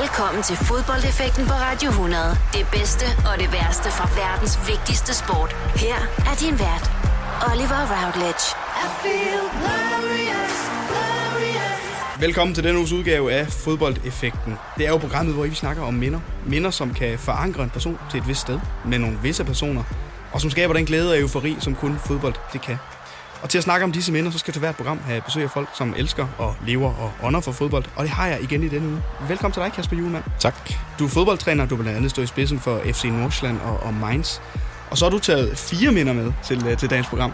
[0.00, 2.22] Velkommen til fodboldeffekten på Radio 100.
[2.52, 5.50] Det bedste og det værste fra verdens vigtigste sport.
[5.84, 5.98] Her
[6.30, 6.84] er din vært,
[7.50, 8.44] Oliver Routledge.
[8.84, 10.56] I feel glorious,
[10.90, 12.20] glorious.
[12.20, 14.54] Velkommen til denne uges udgave af Fodboldeffekten.
[14.78, 16.20] Det er jo programmet, hvor vi snakker om minder.
[16.46, 19.82] Minder, som kan forankre en person til et vist sted med nogle visse personer,
[20.32, 22.78] og som skaber den glæde og eufori, som kun fodbold det kan.
[23.46, 25.50] Og til at snakke om disse minder, så skal til hvert program have besøg af
[25.50, 27.84] folk, som elsker og lever og ånder for fodbold.
[27.96, 29.02] Og det har jeg igen i denne uge.
[29.28, 30.24] Velkommen til dig, Kasper Julemand.
[30.38, 30.54] Tak.
[30.98, 34.38] Du er fodboldtræner, du blandt andet står i spidsen for FC Nordsjælland og, og Mainz.
[34.90, 37.32] Og så har du taget fire minder med til, øh, til dagens program.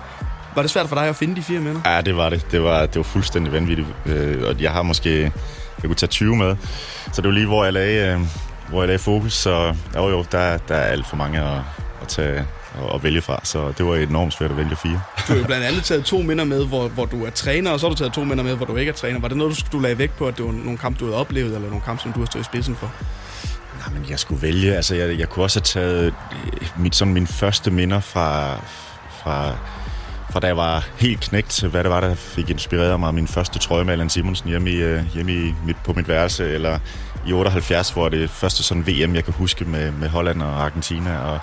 [0.55, 1.81] Var det svært for dig at finde de fire minder?
[1.85, 2.47] Ja, det var det.
[2.51, 3.89] Det var, det var fuldstændig vanvittigt.
[4.07, 5.23] Øh, og jeg har måske...
[5.23, 5.33] Jeg
[5.85, 6.57] kunne tage 20 med.
[7.13, 8.21] Så det var lige, hvor jeg lagde, øh,
[8.69, 9.33] hvor jeg lagde fokus.
[9.33, 11.59] Så jo, jo, der, der er alt for mange at,
[12.03, 12.47] at tage,
[12.95, 15.01] at vælge fra, så det var enormt svært at vælge fire.
[15.29, 17.81] Du har jo blandt andet taget to minder med, hvor, hvor du er træner, og
[17.81, 19.21] så har du taget to minder med, hvor du ikke er træner.
[19.21, 21.19] Var det noget, du, du lagde vægt på, at det var nogle kampe, du havde
[21.19, 22.91] oplevet, eller nogle kampe, som du har stået i spidsen for?
[23.79, 24.77] Nej, men jeg skulle vælge.
[24.77, 28.57] Altså, jeg, jeg kunne også have taget øh, mit, sådan mine første minder fra,
[29.23, 29.57] fra,
[30.31, 33.15] fra da jeg var helt knægt, hvad det var, der fik inspireret mig.
[33.15, 36.55] Min første trøje med Allan Simonsen hjemme, i, øh, hjemme i mit, på mit værelse,
[36.55, 36.79] eller
[37.27, 41.19] i 78, hvor det første sådan VM, jeg kan huske med, med Holland og Argentina,
[41.19, 41.39] og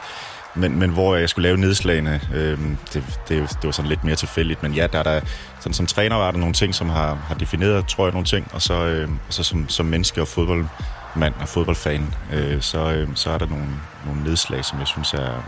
[0.56, 2.60] men, men hvor jeg skulle lave nedslagene, øh,
[2.94, 4.64] det, det, det var sådan lidt mere tilfældigt.
[4.64, 5.22] Men ja, der er der,
[5.60, 8.48] sådan som træner var der nogle ting, som har, har defineret, tror jeg, nogle ting.
[8.54, 13.08] Og så, øh, og så som, som menneske og fodboldmand og fodboldfan, øh, så, øh,
[13.16, 13.68] så er der nogle,
[14.06, 15.44] nogle nedslag, som jeg synes er,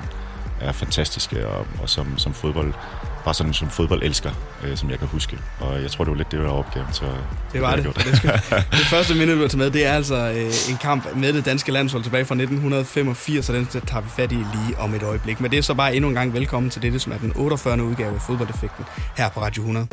[0.62, 2.74] er fantastiske, og, og som, som fodbold
[3.24, 4.32] bare sådan som fodboldelsker,
[4.64, 5.38] øh, som jeg kan huske.
[5.60, 6.94] Og jeg tror, det var lidt det, der var opgaven.
[6.94, 7.06] Så
[7.54, 7.86] det var det.
[7.86, 8.32] Det, det, skal,
[8.80, 11.46] det første minde, du har taget med, det er altså øh, en kamp med det
[11.46, 15.42] danske landshold tilbage fra 1985, så den tager vi fat i lige om et øjeblik.
[15.42, 17.84] Men det er så bare endnu en gang velkommen til det, som er den 48.
[17.84, 18.86] udgave af Fodboldeffekten
[19.18, 19.88] her på Radio 100.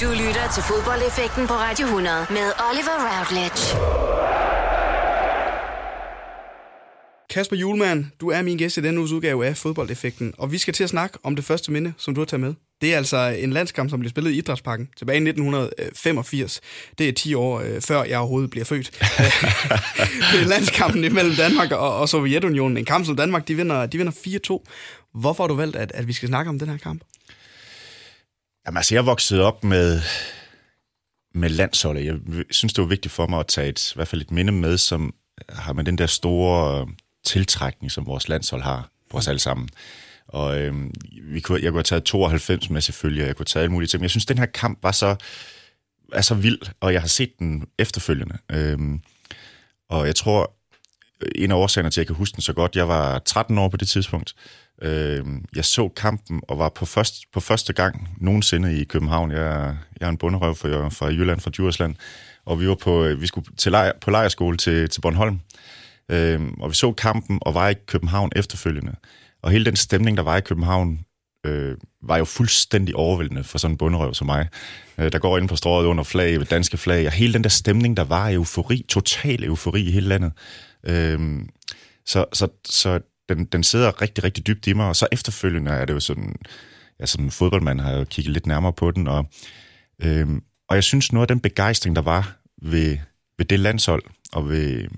[0.00, 3.78] Du lytter til Fodboldeffekten på Radio 100 med Oliver Routledge.
[7.30, 10.74] Kasper Julemand, du er min gæst i denne uges udgave af Fodboldeffekten, og vi skal
[10.74, 12.54] til at snakke om det første minde, som du har taget med.
[12.80, 16.60] Det er altså en landskamp, som blev spillet i Idrætsparken tilbage i 1985.
[16.98, 18.90] Det er 10 år øh, før jeg overhovedet bliver født.
[20.32, 22.76] det er landskampen imellem Danmark og, og Sovjetunionen.
[22.76, 24.12] En kamp, som Danmark de vinder, de vinder
[24.62, 25.18] 4-2.
[25.20, 27.02] Hvorfor har du valgt, at, at vi skal snakke om den her kamp?
[28.66, 30.00] Jamen altså, jeg voksede op med,
[31.34, 32.04] med landsholdet.
[32.06, 32.14] Jeg
[32.50, 34.78] synes, det var vigtigt for mig at tage et, i hvert fald et minde med,
[34.78, 35.14] som
[35.48, 36.88] har med den der store
[37.24, 39.68] tiltrækning, som vores landshold har på os alle sammen.
[40.28, 43.52] Og øhm, vi kunne, jeg kunne have taget 92 med selvfølgelig, og jeg kunne have
[43.52, 44.00] taget alle mulige ting.
[44.00, 45.16] Men jeg synes, den her kamp var så,
[46.12, 48.38] er så vild, og jeg har set den efterfølgende.
[48.52, 48.78] Øh,
[49.88, 50.54] og jeg tror,
[51.34, 53.68] en af årsagerne til, at jeg kan huske den så godt, jeg var 13 år
[53.68, 54.34] på det tidspunkt.
[54.82, 55.24] Øh,
[55.56, 59.30] jeg så kampen og var på, først, på første gang nogensinde i København.
[59.30, 61.94] Jeg, jeg er en bunderøv fra, fra Jylland, fra Djursland.
[62.44, 65.40] Og vi var på, vi skulle til lejr, på lejerskole til, til Bornholm.
[66.08, 68.94] Øh, og vi så kampen og var i København efterfølgende.
[69.42, 71.00] Og hele den stemning, der var i København,
[71.46, 74.48] øh, var jo fuldstændig overvældende for sådan en bunderøv som mig,
[74.98, 77.96] øh, der går ind på strået under flag, danske flag, og hele den der stemning,
[77.96, 80.32] der var eufori, total eufori i hele landet.
[80.86, 81.40] Øh,
[82.06, 85.84] så, så, så den, den sidder rigtig, rigtig dybt i mig, og så efterfølgende er
[85.84, 86.36] det jo sådan,
[87.00, 89.26] ja, som fodboldmand har jeg kigget lidt nærmere på den, og,
[90.02, 90.26] øh,
[90.68, 92.98] og jeg synes noget af den begejstring, der var ved,
[93.38, 94.88] ved det landshold, og ved,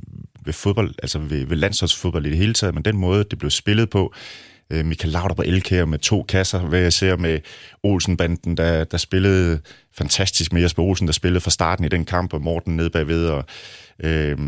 [0.44, 3.50] ved fodbold, altså ved, ved landsholdsfodbold i det hele taget, men den måde, det blev
[3.50, 4.14] spillet på,
[4.70, 7.40] øh, Michael Lauder på Elkær med to kasser, hvad jeg ser med
[7.82, 9.60] Olsenbanden, der, der spillede
[9.92, 13.26] fantastisk med Jesper Olsen, der spillede fra starten i den kamp, og Morten nede bagved,
[13.26, 13.44] og,
[14.02, 14.38] øh,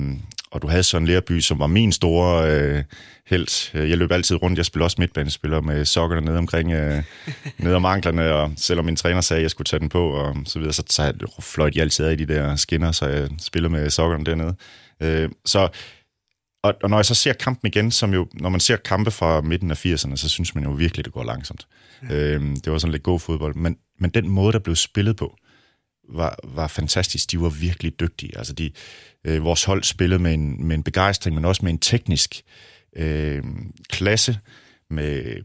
[0.52, 2.84] og du havde sådan en Lærby, som var min store øh,
[3.26, 3.76] held.
[3.88, 7.02] Jeg løb altid rundt, jeg spillede også midtbanespiller med sokkerne nede omkring, øh,
[7.58, 10.36] nede om anklerne, og selvom min træner sagde, at jeg skulle tage den på, og
[10.46, 13.72] så videre, så, så fløjt jeg altid af i de der skinner, så jeg spillede
[13.72, 14.54] med sokkerne dernede.
[15.00, 15.68] Øh, så,
[16.62, 19.40] og, og når jeg så ser kampen igen, som jo, når man ser kampe fra
[19.40, 21.66] midten af 80'erne, så synes man jo virkelig, det går langsomt.
[22.10, 22.14] Ja.
[22.14, 25.36] Øh, det var sådan lidt god fodbold, men, men den måde, der blev spillet på,
[26.08, 27.30] var, var fantastisk.
[27.30, 28.38] De var virkelig dygtige.
[28.38, 28.70] Altså de,
[29.24, 32.42] øh, vores hold spillede med en, med en begejstring, men også med en teknisk
[32.96, 33.42] øh,
[33.88, 34.38] klasse,
[34.90, 35.42] med,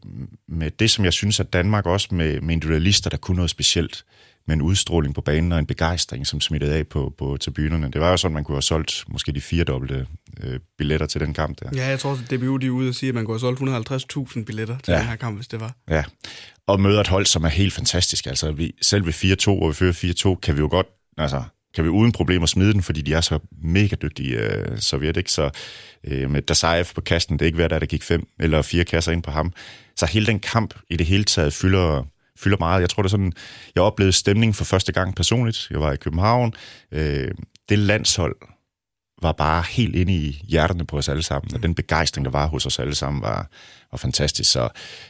[0.47, 4.05] med det, som jeg synes, at Danmark også med, med individualister, der kunne noget specielt
[4.47, 7.91] med en udstråling på banen og en begejstring, som smittede af på, på tribunerne.
[7.91, 10.07] Det var jo sådan, man kunne have solgt måske de fire dobbelte
[10.43, 11.69] øh, billetter til den kamp der.
[11.75, 14.11] Ja, jeg tror, at DBU de er ude og sige, at man kunne have solgt
[14.17, 14.97] 150.000 billetter til ja.
[14.97, 15.75] den her kamp, hvis det var.
[15.89, 16.03] Ja,
[16.67, 18.25] og møder et hold, som er helt fantastisk.
[18.25, 20.87] Altså, vi, selv ved 4-2, og vi fører 4-2, kan vi jo godt,
[21.17, 21.43] altså,
[21.75, 25.31] kan vi uden problemer smide den, fordi de er så mega dygtige, øh, Sovjet, ikke?
[25.31, 25.49] Så
[26.03, 28.85] øh, med Dasaev på kasten, det er ikke hver dag, der gik fem eller fire
[28.85, 29.53] kasser ind på ham.
[29.95, 32.03] Så hele den kamp i det hele taget fylder
[32.39, 32.81] fylder meget.
[32.81, 33.33] Jeg tror, det er sådan,
[33.75, 35.67] jeg oplevede stemningen for første gang personligt.
[35.71, 36.53] Jeg var i København.
[36.91, 37.31] Øh,
[37.69, 38.35] det landshold,
[39.21, 42.47] var bare helt inde i hjerterne på os alle sammen, og den begejstring, der var
[42.47, 43.49] hos os alle sammen, var,
[43.91, 44.51] var fantastisk.
[44.51, 44.69] Så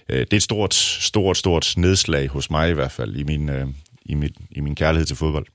[0.10, 3.50] øh, det er et stort, stort, stort nedslag hos mig i hvert fald, i min,
[3.50, 3.68] øh,
[4.06, 5.46] i mit, i min kærlighed til fodbold.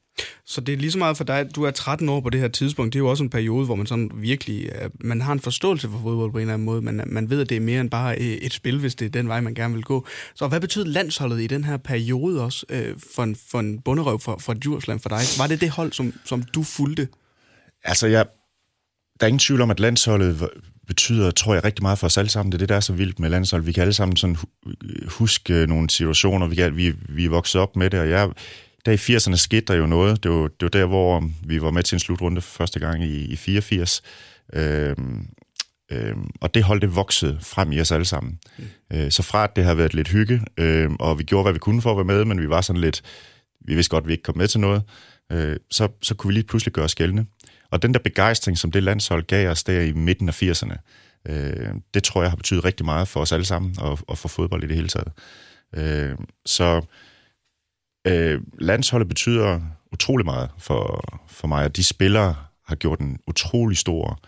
[0.47, 2.49] Så det er lige så meget for dig, du er 13 år på det her
[2.49, 5.41] tidspunkt, det er jo også en periode, hvor man sådan virkelig, øh, man har en
[5.41, 7.81] forståelse for fodbold på en eller anden måde, man, man ved, at det er mere
[7.81, 10.07] end bare et spil, hvis det er den vej, man gerne vil gå.
[10.35, 14.21] Så hvad betyder landsholdet i den her periode også øh, for, en, for en bunderøv
[14.21, 15.21] for, for Djursland for dig?
[15.39, 17.09] Var det det hold, som, som du fulgte?
[17.85, 18.27] Altså, jeg,
[19.21, 20.49] der er ingen tvivl om, at landsholdet
[20.87, 22.53] betyder, tror jeg, rigtig meget for os alle sammen.
[22.53, 23.67] Det er det, der er så vildt med landsholdet.
[23.67, 24.37] Vi kan alle sammen sådan
[25.07, 28.31] huske nogle situationer, vi, kan, vi, vi er vokset op med det, og jeg,
[28.87, 30.23] der i 80'erne skete der jo noget.
[30.23, 33.05] Det var, det var der, hvor vi var med til en slutrunde for første gang
[33.05, 34.03] i, i 84.
[34.53, 35.27] Øhm,
[35.93, 38.39] øhm, og det holdt det vokset frem i os alle sammen.
[38.59, 38.65] Mm.
[38.93, 41.59] Øh, så fra at det har været lidt hygge, øh, og vi gjorde, hvad vi
[41.59, 43.03] kunne for at være med, men vi var sådan lidt,
[43.61, 44.83] vi vidste godt, at vi ikke kom med til noget,
[45.33, 47.27] øh, så, så kunne vi lige pludselig gøre os gældende.
[47.73, 50.77] Og den der begejstring, som det landshold gav os der i midten af 80'erne,
[51.29, 54.29] øh, det tror jeg har betydet rigtig meget for os alle sammen, og, og for
[54.29, 55.13] fodbold i det hele taget.
[55.75, 56.17] Øh,
[56.47, 56.83] så
[58.07, 59.61] øh, landsholdet betyder
[59.93, 62.35] utrolig meget for, for mig, og de spillere
[62.67, 64.21] har gjort en utrolig stor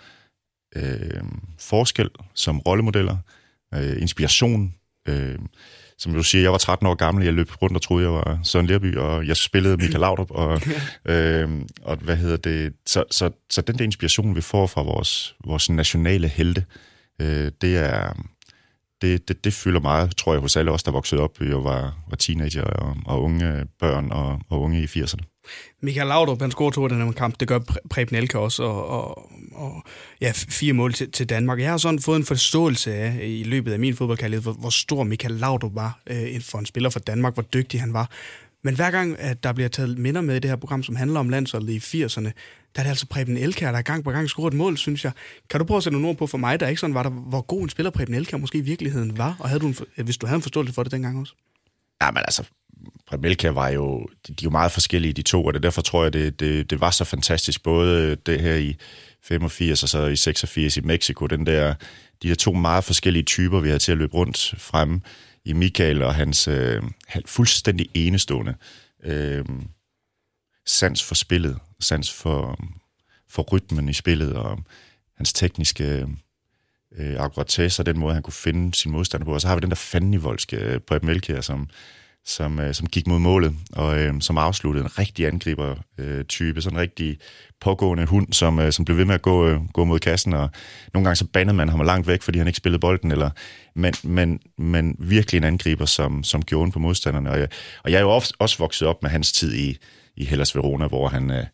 [0.76, 1.22] øh,
[1.58, 3.16] forskel som rollemodeller,
[3.74, 4.74] øh, inspiration,
[5.08, 5.38] øh,
[5.98, 8.40] som du siger, jeg var 13 år gammel, jeg løb rundt og troede, jeg var
[8.42, 10.60] Søren Lerby, og jeg spillede Michael Laudrup, og,
[11.12, 11.48] øh,
[11.82, 15.70] og hvad hedder det, så, så, så den der inspiration, vi får fra vores, vores
[15.70, 16.64] nationale helte,
[17.20, 18.12] øh, det er,
[19.02, 21.96] det, det, det fylder meget, tror jeg, hos alle os, der voksede op og var,
[22.08, 25.33] var teenager og, og unge børn og, og unge i 80'erne.
[25.80, 27.40] Michael Laudrup, han scorer to i den her kamp.
[27.40, 27.58] Det gør
[27.90, 29.82] Preben Elke også, og, og, og
[30.20, 31.60] ja, fire mål til, til Danmark.
[31.60, 35.02] Jeg har sådan fået en forståelse af, i løbet af min fodboldkarriere, hvor, hvor stor
[35.02, 38.10] Michael Laudrup var øh, for en spiller for Danmark, hvor dygtig han var.
[38.64, 41.20] Men hver gang, at der bliver taget minder med i det her program, som handler
[41.20, 42.30] om landsholdet i 80'erne,
[42.74, 45.12] der er det altså Preben Elkær, der gang på gang scorer et mål, synes jeg.
[45.50, 47.10] Kan du prøve at sætte nogle ord på for mig, der ikke sådan var der,
[47.10, 50.16] hvor god en spiller Preben Elkær måske i virkeligheden var, og havde du en, hvis
[50.16, 51.34] du havde en forståelse for det dengang også?
[52.02, 52.44] Ja, men altså,
[53.06, 56.02] Premelka var jo, de, de er jo meget forskellige, de to, og det derfor tror
[56.02, 58.76] jeg, det, det, det var så fantastisk, både det her i
[59.22, 61.74] 85 og så i 86 i Mexico, den der,
[62.22, 65.00] de der to meget forskellige typer, vi havde til at løbe rundt frem
[65.44, 66.82] i Michael og hans øh,
[67.26, 68.54] fuldstændig enestående
[69.04, 69.44] øh,
[70.66, 72.58] sans for spillet, sans for,
[73.28, 74.58] for rytmen i spillet, og
[75.16, 76.06] hans tekniske
[76.96, 79.34] øh, akkuratesse og den måde, han kunne finde sin modstander på.
[79.34, 81.68] Og så har vi den der fandenivoldske øh, Preben Melkjær, som,
[82.26, 86.76] som, øh, som gik mod målet, og øh, som afsluttede en rigtig angriber-type, øh, sådan
[86.76, 87.18] en rigtig
[87.60, 90.50] pågående hund, som, øh, som blev ved med at gå, øh, gå mod kassen, og
[90.94, 93.30] nogle gange så bandede man ham langt væk, fordi han ikke spillede bolden, eller,
[93.74, 97.30] men, men, men virkelig en angriber, som, som gjorde på modstanderne.
[97.30, 97.48] Og jeg,
[97.84, 99.78] og jeg er jo også vokset op med hans tid i,
[100.16, 101.30] i Hellas Verona, hvor han...
[101.30, 101.44] Øh,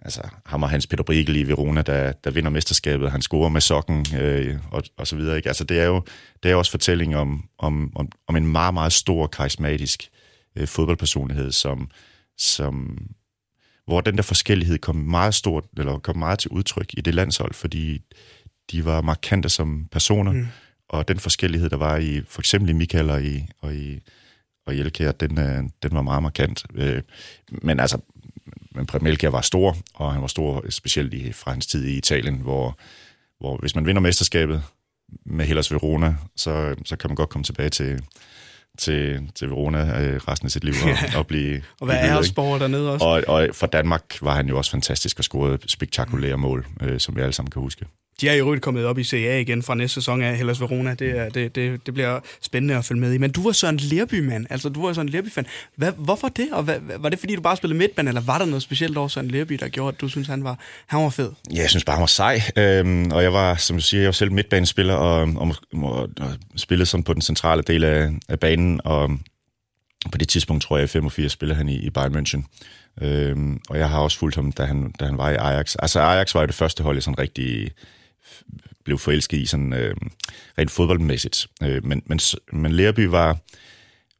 [0.00, 3.60] altså ham og Hans Peter Brigel i Verona, der, der vinder mesterskabet, han scorer med
[3.60, 5.36] sokken øh, og, og så videre.
[5.36, 5.48] Ikke?
[5.48, 6.02] Altså det er jo
[6.42, 10.08] det er også fortælling om, om, om, om en meget, meget stor, karismatisk
[10.56, 11.90] øh, fodboldpersonlighed, som,
[12.38, 12.98] som,
[13.86, 17.54] hvor den der forskellighed kom meget stort, eller kom meget til udtryk i det landshold,
[17.54, 18.02] fordi
[18.72, 20.46] de var markante som personer, mm.
[20.88, 24.00] og den forskellighed, der var i for eksempel i Michael og i, og i,
[24.66, 26.64] og i Elkjær, den, øh, den var meget markant.
[26.74, 27.02] Øh,
[27.50, 27.98] men altså,
[28.76, 32.34] men Premelka var stor, og han var stor specielt i, fra hans tid i Italien,
[32.34, 32.78] hvor,
[33.40, 34.62] hvor hvis man vinder mesterskabet
[35.26, 38.02] med Hellas Verona, så, så kan man godt komme tilbage til,
[38.78, 41.62] til, til Verona øh, resten af sit liv og, og blive...
[41.80, 43.06] og hvad er spore dernede også?
[43.06, 47.16] Og, og for Danmark var han jo også fantastisk og scorede spektakulære mål, øh, som
[47.16, 47.86] vi alle sammen kan huske.
[48.20, 50.94] De er i øvrigt kommet op i CA igen fra næste sæson af Hellas Verona.
[50.94, 53.18] Det, er, det, det, det bliver spændende at følge med i.
[53.18, 54.46] Men du var så en Lerby-mand.
[54.50, 55.46] Altså, du var så en Lerby-fan.
[55.76, 56.48] Hvad, hvorfor det?
[56.52, 59.08] Og hvad, var det, fordi du bare spillede midtband, eller var der noget specielt over
[59.08, 61.32] Søren Lerby, der gjorde, at du synes, han var, han var fed?
[61.54, 62.40] Ja, jeg synes bare, han var sej.
[62.56, 66.32] Øhm, og jeg var, som du siger, jeg var selv midtbanespiller, og, og, og, og
[66.56, 68.80] spillede sådan på den centrale del af, af banen.
[68.84, 69.10] Og
[70.12, 72.42] på det tidspunkt, tror jeg, i 85 spillede han i, i Bayern München.
[73.02, 75.76] Øhm, og jeg har også fulgt ham, da han, da han var i Ajax.
[75.78, 77.70] Altså, Ajax var jo det første hold, jeg sådan rigtig
[78.84, 79.96] blev forelsket i sådan øh,
[80.58, 81.46] rent fodboldmæssigt.
[81.62, 82.20] Øh, men, men,
[82.52, 83.38] men Lærby var,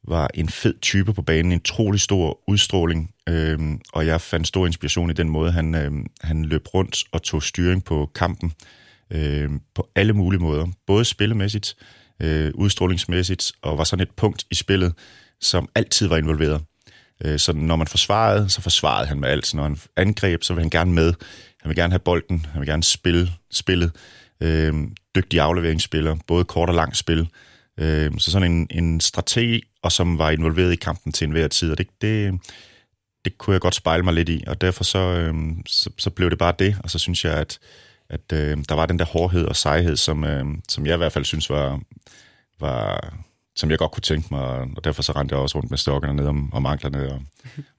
[0.07, 3.59] var en fed type på banen, en trolig stor udstråling, øh,
[3.93, 7.43] og jeg fandt stor inspiration i den måde, han, øh, han løb rundt og tog
[7.43, 8.53] styring på kampen
[9.11, 10.67] øh, på alle mulige måder.
[10.87, 11.75] Både spillemæssigt,
[12.21, 14.93] øh, udstrålingsmæssigt, og var sådan et punkt i spillet,
[15.41, 16.63] som altid var involveret.
[17.25, 19.47] Øh, så når man forsvarede, så forsvarede han med alt.
[19.47, 21.13] Så når han angreb, så ville han gerne med.
[21.67, 23.91] Han vil gerne have bolden, han vil gerne spille spillet.
[24.41, 24.73] Øh,
[25.15, 27.29] dygtig afleveringsspiller, både kort og langt spil.
[27.79, 31.71] Øh, så sådan en, en strategi, og som var involveret i kampen til enhver tid.
[31.71, 32.39] Og det, det,
[33.25, 35.33] det kunne jeg godt spejle mig lidt i, og derfor så, øh,
[35.65, 37.59] så, så blev det bare det, og så synes jeg, at,
[38.09, 41.13] at øh, der var den der hårdhed og sejhed, som, øh, som jeg i hvert
[41.13, 41.81] fald synes var,
[42.59, 43.13] var
[43.57, 44.43] som jeg godt kunne tænke mig,
[44.77, 47.21] og derfor så rendte jeg også rundt med stokkerne ned om, om anklerne, og,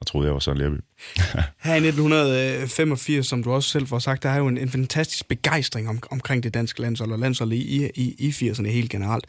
[0.01, 0.81] og troede, jeg var sådan Lerby.
[1.65, 5.29] Her i 1985, som du også selv har sagt, der er jo en, en fantastisk
[5.29, 9.27] begejstring om, omkring det danske landshold, og landsholdet i, i, i 80'erne helt generelt.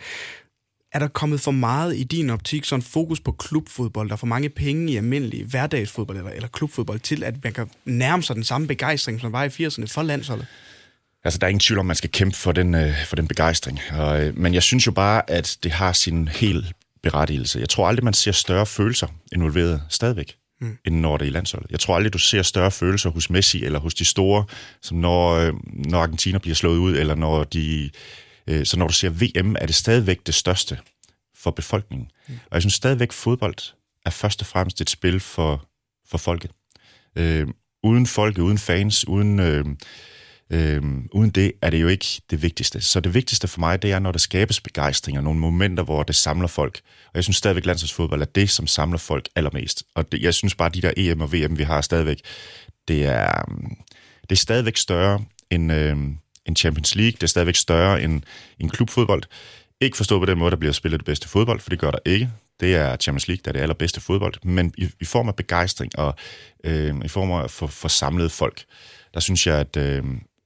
[0.92, 4.28] Er der kommet for meget i din optik, sådan fokus på klubfodbold, der er for
[4.28, 8.44] mange penge i almindelig hverdagsfodbold eller, eller klubfodbold, til at man kan nærme sig den
[8.44, 10.48] samme begejstring, som var i 80'erne for landsholdet?
[11.24, 13.80] Altså, der er ingen tvivl om, man skal kæmpe for den, øh, for den begejstring.
[13.92, 16.66] Og, øh, men jeg synes jo bare, at det har sin helt
[17.04, 17.60] berettigelse.
[17.60, 20.78] Jeg tror aldrig, man ser større følelser involveret stadigvæk, mm.
[20.86, 21.72] end når det er i landsholdet.
[21.72, 24.46] Jeg tror aldrig, du ser større følelser hos Messi eller hos de store,
[24.82, 27.90] som når, øh, når Argentina bliver slået ud, eller når de...
[28.48, 30.78] Øh, så når du ser VM, er det stadigvæk det største
[31.36, 32.12] for befolkningen.
[32.28, 32.34] Mm.
[32.34, 33.56] Og jeg synes stadigvæk, fodbold
[34.06, 35.66] er først og fremmest et spil for,
[36.10, 36.52] for folket.
[37.16, 37.48] Øh,
[37.84, 39.40] uden folket, uden fans, uden...
[39.40, 39.66] Øh,
[40.52, 42.82] Øhm, uden det er det jo ikke det vigtigste.
[42.82, 46.04] Så det vigtigste for mig, det er, når der skabes begejstring og nogle momenter, hvor
[46.04, 46.82] det samler folk.
[47.06, 49.84] Og jeg synes stadigvæk, landsholdsfodbold er det, som samler folk allermest.
[49.96, 52.22] Og det, jeg synes bare, de der EM og VM, vi har stadigvæk,
[52.88, 53.76] det er, øhm,
[54.22, 55.98] det er stadigvæk større end, øh,
[56.46, 57.12] end Champions League.
[57.12, 58.22] Det er stadigvæk større end,
[58.60, 59.24] end klubfodbold.
[59.82, 62.00] Ikke forstå på den måde, der bliver spillet det bedste fodbold, for det gør der
[62.06, 62.30] ikke.
[62.60, 64.34] Det er Champions League, der er det allerbedste fodbold.
[64.44, 66.16] Men i, i form af begejstring og
[66.64, 68.66] øh, i form af for, for samlede folk,
[69.14, 70.04] der synes jeg, at, øh,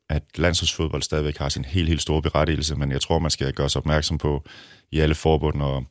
[0.10, 3.70] at landsholdsfodbold stadigvæk har sin helt, helt store berettigelse, men jeg tror, man skal gøre
[3.70, 4.44] sig opmærksom på
[4.92, 5.86] i alle forbund og,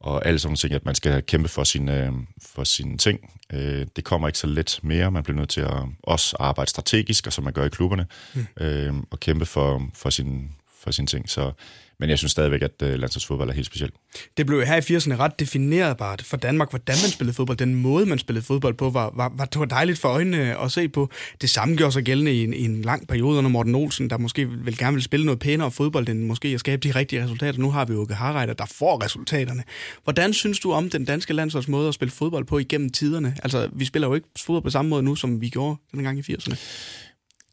[0.00, 3.20] og alle sådan ting, at man skal kæmpe for sine, øh, for sine ting.
[3.52, 5.10] Øh, det kommer ikke så let mere.
[5.10, 8.46] Man bliver nødt til at også arbejde strategisk, og som man gør i klubberne, mm.
[8.60, 10.50] øh, og kæmpe for, for, sin,
[10.88, 11.30] for sine ting.
[11.30, 11.52] Så
[12.00, 13.94] men jeg synes stadigvæk, at øh, landsholdsfodbold er helt specielt.
[14.36, 17.56] Det blev her i 80'erne ret definerbart for Danmark, hvordan man spillede fodbold.
[17.56, 20.72] Den måde, man spillede fodbold på, var, var, var, det var dejligt for øjnene at
[20.72, 21.10] se på.
[21.40, 24.18] Det samme gjorde sig gældende i en, i en lang periode under Morten Olsen, der
[24.18, 27.58] måske vil gerne vil spille noget pænere fodbold, end måske at skabe de rigtige resultater.
[27.58, 29.64] Nu har vi jo Harreiter, der får resultaterne.
[30.04, 33.36] Hvordan synes du om den danske landsholds måde at spille fodbold på igennem tiderne?
[33.42, 36.18] Altså, vi spiller jo ikke fodbold på samme måde nu, som vi gjorde den gang
[36.18, 36.56] i 80'erne.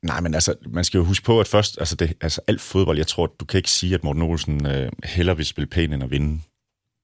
[0.02, 2.98] Nej, men altså, man skal jo huske på, at først, altså, det, altså alt fodbold,
[2.98, 6.04] jeg tror, du kan ikke sige, at Morten Olsen øh, hellere vil spille pænt end
[6.04, 6.42] at vinde.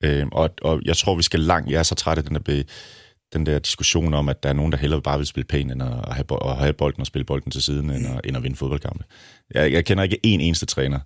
[0.04, 2.64] Øh, og, og jeg tror, vi skal langt, jeg er så træt af den der,
[3.34, 5.84] den der diskussion om, at der er nogen, der hellere bare vil spille pænt end
[5.84, 8.58] at have, at have bolden og spille bolden til siden, end at, end at vinde
[8.58, 9.04] fodboldkampe.
[9.54, 11.00] Jeg, jeg kender ikke en eneste træner,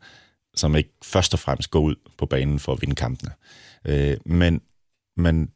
[0.56, 3.32] som ikke først og fremmest går ud på banen for at vinde kampene.
[3.86, 4.62] Øh, men,
[5.18, 5.50] men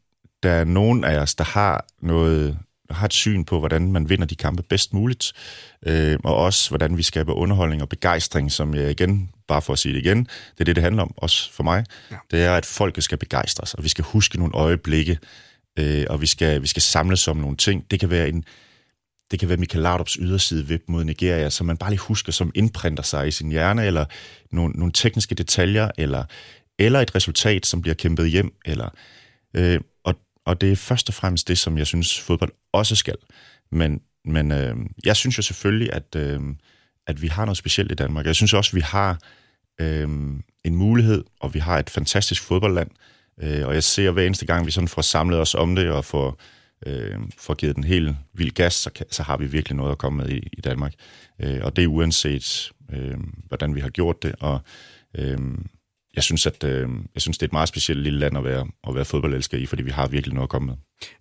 [0.44, 2.58] der er nogen af os, der har noget,
[2.92, 5.34] har et syn på, hvordan man vinder de kampe bedst muligt,
[5.86, 9.80] øh, og også hvordan vi skaber underholdning og begejstring, som jeg igen, bare for at
[9.80, 11.86] sige det igen, det er det, det handler om, også for mig.
[12.12, 12.16] Ja.
[12.32, 15.18] Det er, at folket skal begejstres, og vi skal huske nogle øjeblikke,
[15.80, 17.92] øh, og vi skal, vi skal samles om nogle ting.
[17.92, 18.44] Det kan være en
[19.32, 22.52] det kan være Michael Laudrups yderside vip mod Nigeria, som man bare lige husker, som
[22.56, 24.06] indprinter sig i sin hjerne, eller
[24.52, 26.24] nogle, nogle tekniske detaljer, eller,
[26.80, 28.90] eller et resultat, som bliver kæmpet hjem, eller
[29.54, 29.80] øh,
[30.50, 33.16] og det er først og fremmest det, som jeg synes, fodbold også skal.
[33.72, 34.76] Men, men øh,
[35.06, 36.42] jeg synes jo selvfølgelig, at, øh,
[37.08, 38.26] at vi har noget specielt i Danmark.
[38.26, 39.20] Jeg synes også, at vi har
[39.82, 40.10] øh,
[40.64, 42.90] en mulighed, og vi har et fantastisk fodboldland.
[43.42, 46.06] Øh, og jeg ser hver eneste gang, vi sådan får samlet os om det, og
[46.06, 46.42] får,
[46.86, 50.24] øh, får givet den helt vild gas, så, så har vi virkelig noget at komme
[50.24, 50.94] med i, i Danmark.
[51.42, 54.36] Øh, og det er uanset, øh, hvordan vi har gjort det.
[54.40, 54.60] Og
[55.18, 55.38] øh,
[56.20, 58.68] jeg synes, at øh, jeg synes, det er et meget specielt lille land at være,
[58.88, 60.76] at være fodboldelsker i, fordi vi har virkelig noget at komme med.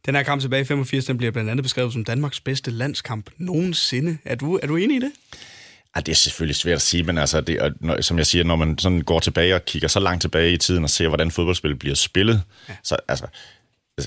[0.07, 3.31] Den her kamp tilbage i 85, den bliver blandt andet beskrevet som Danmarks bedste landskamp
[3.37, 4.19] nogensinde.
[4.25, 5.13] Er du, er du enig i det?
[5.97, 8.57] Ja, det er selvfølgelig svært at sige, men altså, det, når, som jeg siger, når
[8.57, 11.77] man sådan går tilbage og kigger så langt tilbage i tiden og ser, hvordan fodboldspil
[11.77, 12.77] bliver spillet, ja.
[12.85, 13.27] så, altså,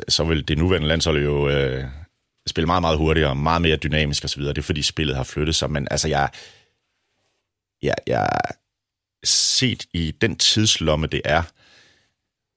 [0.09, 1.83] så vil det nuværende landshold jo øh,
[2.47, 4.43] spille meget, meget hurtigere, meget mere dynamisk osv.
[4.43, 6.29] Det er fordi spillet har flyttet sig, men altså, jeg,
[7.81, 8.29] jeg, jeg,
[9.23, 11.43] set i den tidslomme, det er,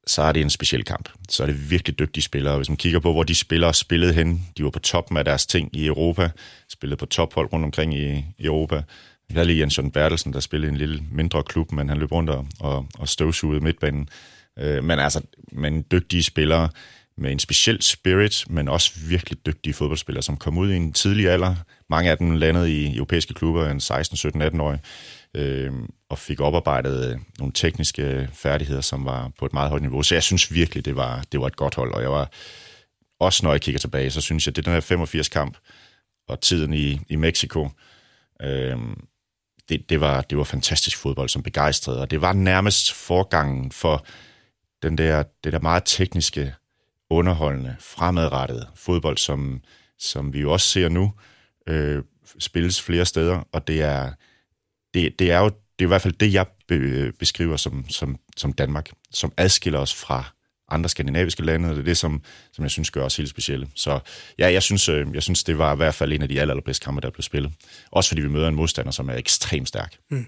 [0.06, 1.08] så er det en speciel kamp.
[1.28, 2.56] Så er det virkelig dygtige spillere.
[2.56, 5.46] Hvis man kigger på, hvor de spillere spillede hen, de var på toppen af deres
[5.46, 6.30] ting i Europa,
[6.68, 8.74] spillede på tophold rundt omkring i, Europa.
[9.28, 11.98] Jeg havde lige Jens John Bertelsen, der spillede i en lille mindre klub, men han
[11.98, 14.08] løb rundt og, og, og støvsugede midtbanen.
[14.58, 15.20] Øh, men altså,
[15.52, 16.68] men dygtige spillere
[17.16, 21.28] med en speciel spirit, men også virkelig dygtige fodboldspillere, som kom ud i en tidlig
[21.28, 21.54] alder.
[21.90, 24.78] Mange af dem landede i europæiske klubber, en 16, 17, 18 år
[25.34, 25.72] øh,
[26.08, 30.02] og fik oparbejdet øh, nogle tekniske færdigheder, som var på et meget højt niveau.
[30.02, 32.30] Så jeg synes virkelig, det var, det var et godt hold, og jeg var
[33.20, 35.56] også, når jeg kigger tilbage, så synes jeg, at det den her 85-kamp
[36.28, 37.68] og tiden i, i Mexico,
[38.42, 38.78] øh,
[39.68, 44.06] det, det, var, det var fantastisk fodbold, som begejstrede, og det var nærmest forgangen for
[44.82, 46.54] den der, det der meget tekniske,
[47.10, 49.62] underholdende, fremadrettede fodbold, som,
[49.98, 51.12] som vi jo også ser nu,
[51.66, 52.02] øh,
[52.38, 54.12] spilles flere steder, og det er,
[54.94, 58.16] det, det er jo det er i hvert fald det, jeg be, beskriver som, som,
[58.36, 60.24] som Danmark, som adskiller os fra
[60.68, 62.22] andre skandinaviske lande, og det er det, som,
[62.52, 63.68] som jeg synes gør os helt specielle.
[63.74, 63.98] Så
[64.38, 66.52] ja, jeg synes, øh, jeg synes, det var i hvert fald en af de aller,
[66.52, 67.52] allerbedste kampe, der blev spillet.
[67.90, 69.96] Også fordi vi møder en modstander, som er ekstremt stærk.
[70.10, 70.26] Mm.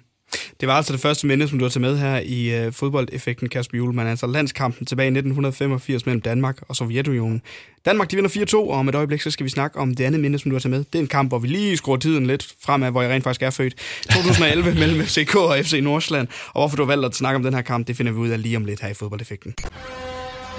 [0.61, 3.49] Det var altså det første minde, som du har taget med her i øh, fodboldeffekten,
[3.49, 4.09] Kasper Julemand.
[4.09, 7.43] Altså landskampen tilbage i 1985 mellem Danmark og Sovjetunionen.
[7.85, 10.21] Danmark de vinder 4-2, og om et øjeblik så skal vi snakke om det andet
[10.21, 10.79] minde, som du har taget med.
[10.79, 13.43] Det er en kamp, hvor vi lige skruer tiden lidt fremad, hvor jeg rent faktisk
[13.43, 13.75] er født.
[14.03, 16.29] 2011 mellem FCK og FC Nordsjælland.
[16.47, 18.29] Og hvorfor du har valgt at snakke om den her kamp, det finder vi ud
[18.29, 19.55] af lige om lidt her i fodboldeffekten.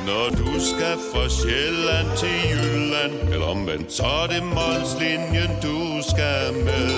[0.06, 6.54] Når du skal fra Sjælland til Jylland, eller omvendt, så er det Molslinjen, du skal
[6.54, 6.90] med.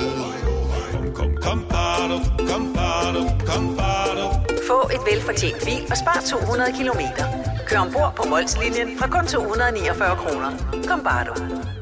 [0.92, 4.25] Kom, kom, kom, kom, bado, kom, bado.
[4.68, 7.25] Få et velfortjent bil og spar 200 kilometer.
[7.68, 10.51] Kør ombord på Molslinjen fra kun 249 kroner.
[10.88, 11.79] Kom, bare du.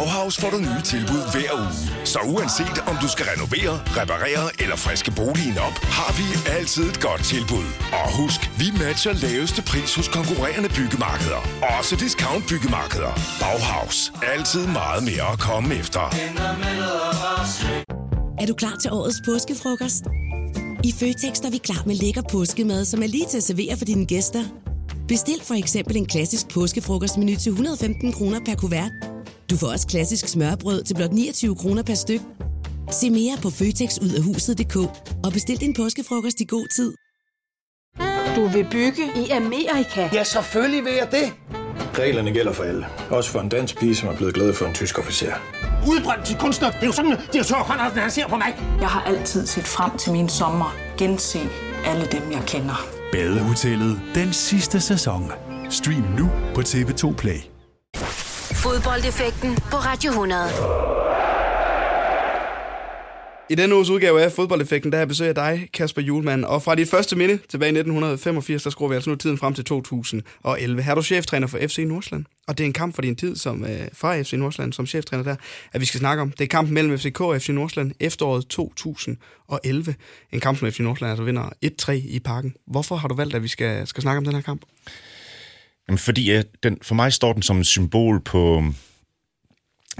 [0.00, 1.72] Bauhaus får du nye tilbud hver uge.
[2.12, 6.26] Så uanset om du skal renovere, reparere eller friske boligen op, har vi
[6.58, 7.66] altid et godt tilbud.
[8.00, 11.40] Og husk, vi matcher laveste pris hos konkurrerende byggemarkeder.
[11.78, 13.12] Også discount byggemarkeder.
[13.42, 14.12] Bauhaus.
[14.34, 16.04] Altid meget mere at komme efter.
[18.42, 20.04] Er du klar til årets påskefrokost?
[20.88, 23.84] I Føtex er vi klar med lækker påskemad, som er lige til at servere for
[23.84, 24.44] dine gæster.
[25.08, 28.92] Bestil for eksempel en klassisk påskefrokostmenu til 115 kroner per kuvert.
[29.50, 32.20] Du får også klassisk smørbrød til blot 29 kroner per styk.
[32.90, 34.76] Se mere på føtexudafhuset.dk
[35.24, 36.94] og bestil din påskefrokost i god tid.
[38.36, 40.08] Du vil bygge i Amerika?
[40.12, 41.32] Ja, selvfølgelig vil jeg det.
[41.98, 42.86] Reglerne gælder for alle.
[43.10, 45.32] Også for en dansk pige, som er blevet glad for en tysk officer.
[45.88, 46.70] Udbrændt til kunstner.
[46.70, 48.78] Det er jo sådan, at direktør Conradsen, han ser på mig.
[48.80, 50.76] Jeg har altid set frem til min sommer.
[50.98, 51.38] Gense
[51.84, 52.86] alle dem, jeg kender.
[53.12, 55.32] Badehotellet den sidste sæson.
[55.70, 57.40] Stream nu på TV2 Play.
[58.62, 60.40] Fodboldeffekten på Radio 100.
[63.50, 66.44] I denne uges udgave af Fodboldeffekten, der har jeg besøg af dig, Kasper Julemand.
[66.44, 69.54] Og fra dit første minde tilbage i 1985, der skruer vi altså nu tiden frem
[69.54, 70.82] til 2011.
[70.82, 72.24] Her er du cheftræner for FC Nordsjælland.
[72.48, 75.24] Og det er en kamp for din tid som, øh, fra FC Nordsjælland som cheftræner
[75.24, 75.36] der,
[75.72, 76.30] at vi skal snakke om.
[76.30, 79.94] Det er kampen mellem FCK og FC Nordsjælland efteråret 2011.
[80.32, 82.54] En kamp, som FC Nordsjælland altså vinder 1-3 i parken.
[82.66, 84.62] Hvorfor har du valgt, at vi skal, skal snakke om den her kamp?
[85.90, 88.64] Jamen, fordi jeg, den, for mig står den som et symbol på,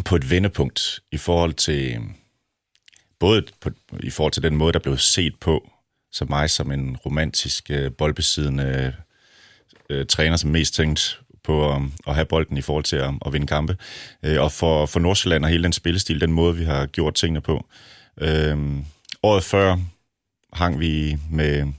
[0.05, 1.99] på et vendepunkt i forhold til
[3.19, 5.71] både på, i forhold til den måde, der blev set på
[6.13, 8.95] som mig som en romantisk øh, boldbesiddende
[9.91, 13.33] øh, træner, som mest tænkt på at, at have bolden i forhold til at, at
[13.33, 13.77] vinde kampe.
[14.23, 17.41] Øh, og for, for Nordsjælland og hele den spillestil, den måde, vi har gjort tingene
[17.41, 17.67] på.
[18.21, 18.59] Øh,
[19.23, 19.77] året før
[20.53, 21.73] hang vi med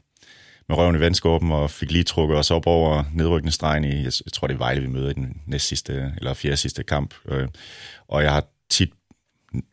[0.72, 4.14] med røven i vandskåben og fik lige trukket os op over nedrykkende stregen i, jeg,
[4.34, 7.14] tror det er Vejle, vi møder i den næst sidste, eller fjerde sidste kamp.
[7.28, 7.48] Øh,
[8.08, 8.90] og jeg har tit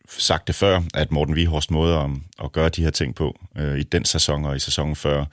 [0.09, 2.09] sagt det før, at Morten Vihorst måde at,
[2.43, 5.25] at gøre de her ting på øh, i den sæson og i sæsonen før,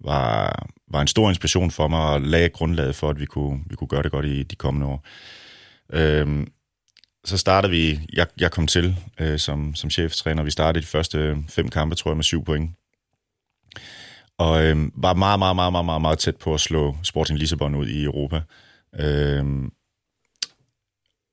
[0.00, 3.76] var, var en stor inspiration for mig og lagde grundlaget for, at vi kunne, vi
[3.76, 5.06] kunne gøre det godt i de kommende år.
[5.92, 6.52] Øhm,
[7.24, 11.36] så startede vi, jeg, jeg kom til øh, som, som cheftræner, vi startede de første
[11.48, 12.70] fem kampe, tror jeg, med syv point
[14.38, 17.74] og øh, var meget, meget, meget, meget, meget, meget tæt på at slå Sporting Lissabon
[17.74, 18.40] ud i Europa.
[18.98, 19.44] Øh,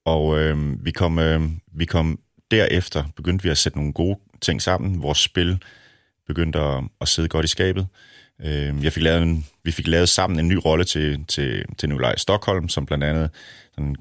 [0.05, 1.41] og øh, vi, kom, øh,
[1.73, 2.19] vi kom
[2.51, 5.01] derefter, begyndte vi at sætte nogle gode ting sammen.
[5.01, 5.63] Vores spil
[6.27, 7.87] begyndte at, at sidde godt i skabet.
[8.41, 11.89] Øh, jeg fik lavet en, vi fik lavet sammen en ny rolle til, til, til
[11.89, 13.29] Nikolaj Stockholm, som blandt andet
[13.75, 13.95] sådan,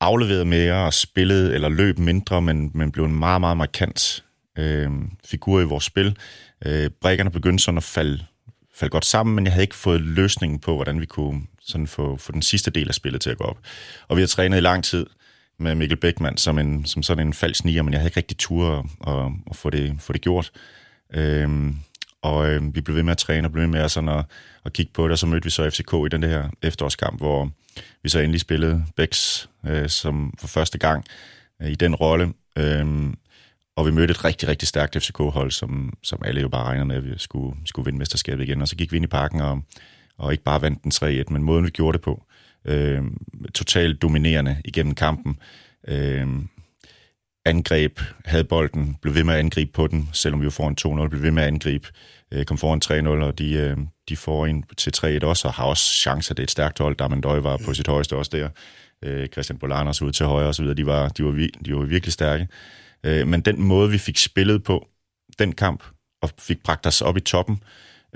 [0.00, 4.24] afleverede mere og spillede eller løb mindre, men, men blev en meget, meget markant
[4.58, 4.90] øh,
[5.24, 6.16] figur i vores spil.
[6.66, 8.24] Øh, brækkerne begyndte sådan at falde,
[8.74, 12.16] falde godt sammen, men jeg havde ikke fået løsningen på, hvordan vi kunne sådan få,
[12.16, 13.58] få den sidste del af spillet til at gå op.
[14.08, 15.06] Og vi har trænet i lang tid
[15.58, 18.38] med Mikkel Beckmann som, en, som sådan en falsk nier, men jeg havde ikke rigtig
[18.38, 20.50] tur at, at, at få, det, få det gjort.
[21.14, 21.76] Øhm,
[22.22, 24.24] og øh, vi blev ved med at træne og blev ved med at, sådan at,
[24.64, 27.50] at kigge på det, og så mødte vi så FCK i den her efterårskamp, hvor
[28.02, 31.04] vi så endelig spillede Becks øh, som for første gang
[31.62, 32.32] øh, i den rolle.
[32.58, 32.86] Øh,
[33.80, 36.96] og vi mødte et rigtig, rigtig stærkt FCK-hold, som, som alle jo bare regner med,
[36.96, 38.62] at vi skulle, skulle vinde mesterskabet igen.
[38.62, 39.62] Og så gik vi ind i parken og,
[40.18, 42.24] og ikke bare vandt den 3-1, men måden vi gjorde det på.
[42.64, 43.02] Øh,
[43.54, 45.38] totalt dominerende igennem kampen.
[45.88, 46.26] Øh,
[47.44, 51.08] angreb, havde bolden, blev ved med at angribe på den, selvom vi var foran 2-0,
[51.08, 51.88] blev ved med at angribe,
[52.32, 53.76] øh, kom foran 3-0, og de, øh,
[54.08, 56.34] de får ind til 3-1 også, og har også chancer.
[56.34, 56.96] Det er et stærkt hold.
[56.96, 58.48] Damendøj var på sit højeste også der.
[59.04, 60.76] Øh, Christian Bolanos ud til højre og så videre.
[60.76, 62.48] De var, de var, de var virkelig stærke.
[63.04, 64.88] Øh, men den måde, vi fik spillet på
[65.38, 65.84] den kamp,
[66.22, 67.62] og fik bragt os op i toppen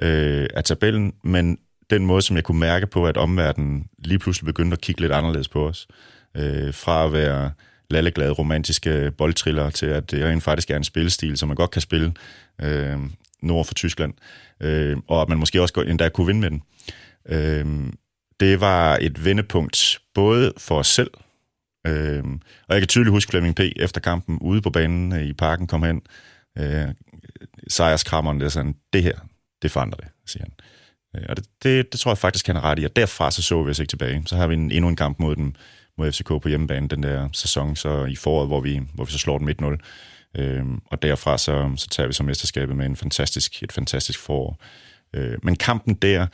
[0.03, 1.59] øh, af tabellen, men
[1.91, 5.13] den måde, som jeg kunne mærke på, at omverdenen lige pludselig begyndte at kigge lidt
[5.13, 5.89] anderledes på os.
[6.37, 7.53] Øh, fra at være
[7.91, 11.83] lalleglade romantiske boldtriller til, at det rent faktisk er en spillestil, som man godt kan
[11.83, 12.15] spille
[12.61, 12.99] øh,
[13.43, 14.15] nord for Tyskland,
[14.61, 16.63] øh, og at man måske også endda kunne vinde med den.
[17.29, 17.93] Øh,
[18.41, 21.11] det var et vendepunkt, både for os selv,
[21.87, 22.25] øh,
[22.69, 23.61] og jeg kan tydeligt huske Flemming P.
[23.77, 26.03] efter kampen ude på banen øh, i parken kom hen,
[26.59, 26.89] øh,
[27.69, 29.19] sejrskrammeren, der sådan, det her,
[29.63, 30.53] det forandrer det, siger han.
[31.17, 33.43] Øh, og det, det, det tror jeg faktisk, han har ret i, og derfra så
[33.43, 34.23] så vi os ikke tilbage.
[34.27, 35.55] Så har vi en, endnu en kamp mod dem,
[35.99, 39.19] mod FCK på hjemmebane den der sæson, så i foråret, hvor vi, hvor vi så
[39.19, 39.77] slår dem 1-0.
[40.39, 44.63] Øhm, og derfra så, så tager vi så mesterskabet med en fantastisk, et fantastisk forår.
[45.15, 46.27] Øh, men kampen der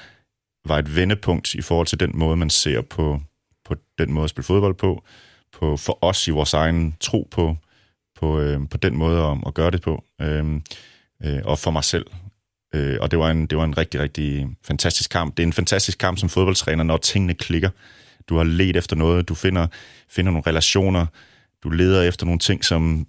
[0.64, 3.20] var et vendepunkt i forhold til den måde, man ser på,
[3.64, 5.04] på den måde at spille fodbold på,
[5.52, 7.56] på for os i vores egen tro på,
[8.20, 10.60] på, øh, på den måde at, at gøre det på, øh,
[11.24, 12.06] øh, og for mig selv.
[12.74, 15.36] Øh, og det var, en, det var en rigtig, rigtig fantastisk kamp.
[15.36, 17.70] Det er en fantastisk kamp som fodboldtræner, når tingene klikker.
[18.28, 19.66] Du har let efter noget, du finder,
[20.08, 21.06] finder nogle relationer,
[21.62, 23.06] du leder efter nogle ting, som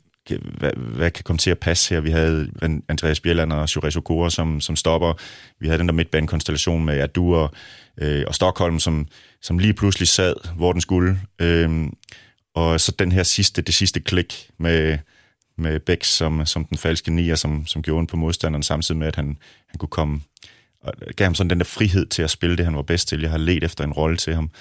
[0.57, 2.01] hvad, hvad kan komme til at passe her?
[2.01, 2.51] Vi havde
[2.89, 5.13] Andreas Bjelland og Jures Okora som, som stopper.
[5.59, 7.51] Vi havde den der midtbanekonstellation med Adu og,
[8.01, 9.07] øh, og Stockholm, som,
[9.41, 11.19] som lige pludselig sad, hvor den skulle.
[11.41, 11.87] Øh,
[12.53, 14.97] og så den her sidste, det sidste klik med,
[15.57, 19.15] med Bæk som, som den falske nier, som, som gjorde på modstanderen, samtidig med, at
[19.15, 19.37] han,
[19.67, 20.21] han kunne komme
[20.81, 23.21] og gav ham sådan den der frihed til at spille det, han var bedst til.
[23.21, 24.51] Jeg har let efter en rolle til ham.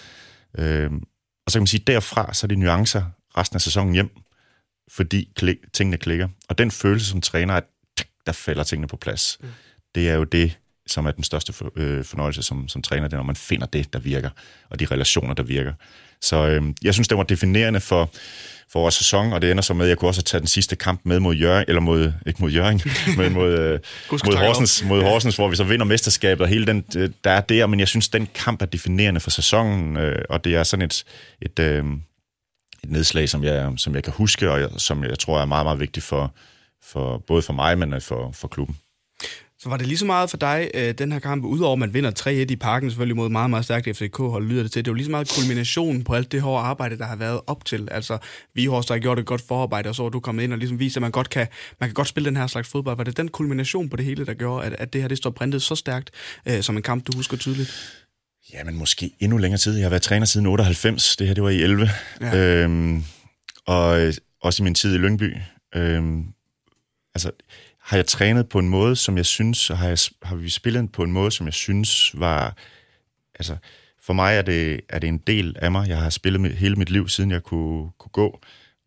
[0.59, 1.03] Øhm,
[1.47, 3.05] og så kan man sige, derfra så er det nuancer
[3.37, 4.11] resten af sæsonen hjem,
[4.91, 6.29] fordi klik, tingene klikker.
[6.49, 7.65] Og den følelse som træner, at
[8.27, 9.49] der falder tingene på plads, mm.
[9.95, 10.59] det er jo det,
[10.93, 13.67] som er den største for, øh, fornøjelse som, som træner, det er, når man finder
[13.67, 14.31] det, der virker,
[14.71, 15.73] og de relationer, der virker.
[16.21, 18.11] Så øh, jeg synes, det var definerende for,
[18.73, 20.77] for vores sæson, og det ender så med, at jeg kunne også tage den sidste
[20.77, 22.81] kamp med mod Jørgen, eller mod, ikke mod Jørgen,
[23.19, 23.79] men mod, øh,
[24.13, 27.41] mod, Horsens, mod Horsens, hvor vi så vinder mesterskabet, og hele den, øh, der er
[27.41, 30.87] der, men jeg synes, den kamp er definerende for sæsonen, øh, og det er sådan
[30.87, 31.05] et,
[31.43, 31.85] et, øh,
[32.85, 35.67] et nedslag, som jeg, som jeg kan huske, og jeg, som jeg tror er meget,
[35.67, 36.35] meget vigtigt for,
[36.83, 38.77] for både for mig, men for, for klubben.
[39.63, 41.95] Så var det lige så meget for dig, øh, den her kamp, udover at man
[41.95, 44.85] vinder 3-1 i parken, selvfølgelig mod meget, meget stærkt FCK-hold, lyder det til.
[44.85, 47.65] Det var lige så meget kulminationen på alt det hårde arbejde, der har været op
[47.65, 47.89] til.
[47.91, 48.19] Altså,
[48.55, 50.79] vi har også gjort et godt forarbejde, og så er du kommet ind og ligesom
[50.79, 51.47] viser, at man godt kan,
[51.81, 52.97] man kan godt spille den her slags fodbold.
[52.97, 55.31] Var det den kulmination på det hele, der gjorde, at, at det her det står
[55.31, 56.11] printet så stærkt,
[56.47, 58.01] øh, som en kamp, du husker tydeligt?
[58.53, 59.75] Ja, men måske endnu længere tid.
[59.75, 61.17] Jeg har været træner siden 98.
[61.17, 61.91] Det her, det var i 11.
[62.21, 62.37] Ja.
[62.37, 63.05] Øhm,
[63.67, 65.37] og øh, også i min tid i Lyngby.
[65.75, 66.25] Øhm,
[67.15, 67.31] altså,
[67.91, 70.93] har jeg trænet på en måde, som jeg synes, og har, jeg, har vi spillet
[70.93, 72.57] på en måde, som jeg synes var...
[73.35, 73.57] Altså,
[74.03, 75.89] for mig er det, er det en del af mig.
[75.89, 78.41] Jeg har spillet med, hele mit liv, siden jeg kunne, kunne gå.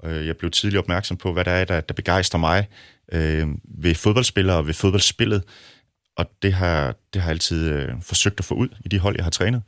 [0.04, 2.68] Øh, jeg blev tidligt opmærksom på, hvad der er, der, der begejstrer mig
[3.12, 5.44] øh, ved fodboldspillere og ved fodboldspillet.
[6.16, 9.16] Og det har, det har jeg altid øh, forsøgt at få ud i de hold,
[9.16, 9.62] jeg har trænet.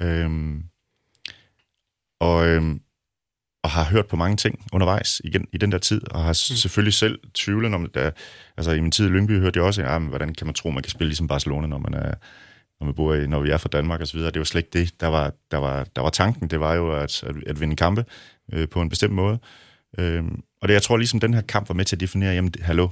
[0.00, 0.30] Øh,
[2.20, 2.62] og, øh,
[3.68, 6.34] og har hørt på mange ting undervejs igen i den der tid, og har mm.
[6.34, 8.12] selvfølgelig selv tvivlet om det.
[8.56, 10.70] Altså i min tid i Lyngby hørte jeg også, ja, men, hvordan kan man tro,
[10.70, 12.14] man kan spille ligesom Barcelona, når man er
[12.80, 14.20] når, man bor i, når vi er fra Danmark osv.
[14.20, 16.50] Det var slet ikke det, der var, der var, der var tanken.
[16.50, 18.04] Det var jo at, at, at vinde kampe
[18.52, 19.38] øh, på en bestemt måde.
[19.98, 20.24] Øh,
[20.62, 22.88] og det, jeg tror ligesom, den her kamp var med til at definere, jamen, hallo,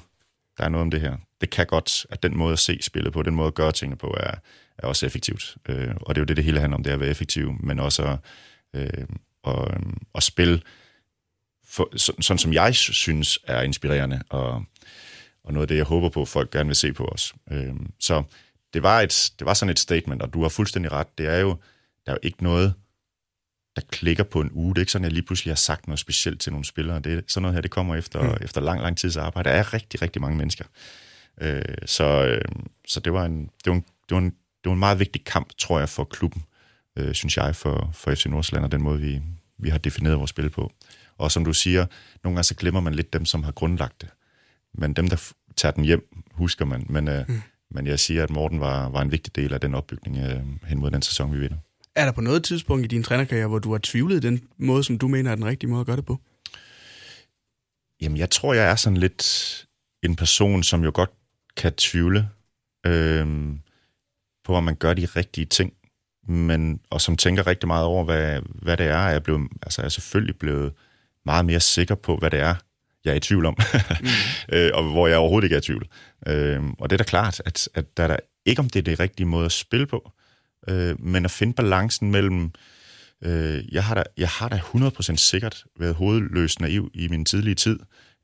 [0.58, 1.16] der er noget om det her.
[1.40, 3.96] Det kan godt, at den måde at se spillet på, den måde at gøre tingene
[3.96, 4.34] på, er,
[4.78, 5.56] er også effektivt.
[5.68, 7.52] Øh, og det er jo det, det hele handler om, det er at være effektiv,
[7.60, 8.18] men også at,
[8.74, 9.06] øh,
[9.46, 9.80] og,
[10.14, 10.62] at spille
[11.64, 14.64] for, så, sådan, som jeg synes er inspirerende, og,
[15.44, 17.34] og noget af det, jeg håber på, folk gerne vil se på os.
[17.50, 18.22] Øh, så
[18.74, 21.18] det var, et, det var sådan et statement, og du har fuldstændig ret.
[21.18, 21.56] Det er jo,
[22.06, 22.74] der er jo ikke noget,
[23.76, 24.74] der klikker på en uge.
[24.74, 27.00] Det er ikke sådan, at jeg lige pludselig har sagt noget specielt til nogle spillere.
[27.00, 28.36] Det, sådan noget her, det kommer efter, mm.
[28.40, 29.48] efter lang, lang tids arbejde.
[29.48, 30.64] Der er rigtig, rigtig mange mennesker.
[31.40, 32.42] Øh, så øh,
[32.86, 35.24] så det, var en, det, var en, det, var en, det var en meget vigtig
[35.24, 36.44] kamp, tror jeg, for klubben,
[36.96, 39.22] øh, synes jeg, for, for FC Nordsjælland, og den måde, vi,
[39.58, 40.72] vi har defineret vores spil på.
[41.18, 41.86] Og som du siger,
[42.24, 44.08] nogle gange så glemmer man lidt dem, som har grundlagt det.
[44.74, 46.86] Men dem, der tager den hjem, husker man.
[46.88, 47.42] Men, øh, mm.
[47.70, 50.78] men jeg siger, at Morten var, var en vigtig del af den opbygning øh, hen
[50.78, 51.56] mod den sæson, vi vinder.
[51.94, 54.98] Er der på noget tidspunkt i din trænerkarriere, hvor du har tvivlet den måde, som
[54.98, 56.20] du mener er den rigtige måde at gøre det på?
[58.00, 59.66] Jamen, jeg tror, jeg er sådan lidt
[60.02, 61.10] en person, som jo godt
[61.56, 62.28] kan tvivle
[62.86, 63.26] øh,
[64.44, 65.72] på, om man gør de rigtige ting,
[66.28, 69.08] men, og som tænker rigtig meget over, hvad, hvad det er.
[69.08, 70.72] Jeg blevet, altså, jeg er selvfølgelig blevet
[71.26, 72.54] meget mere sikker på, hvad det er,
[73.04, 73.56] jeg er i tvivl om,
[74.00, 74.08] mm.
[74.52, 75.88] øh, og hvor jeg overhovedet ikke er i tvivl.
[76.26, 78.82] Øh, og det er da klart, at, at der er der ikke, om det er
[78.82, 80.12] det rigtige måde at spille på,
[80.68, 82.50] øh, men at finde balancen mellem,
[83.24, 87.54] øh, jeg, har da, jeg har da 100% sikkert været hovedløs naiv i min tidlige
[87.54, 87.78] tid,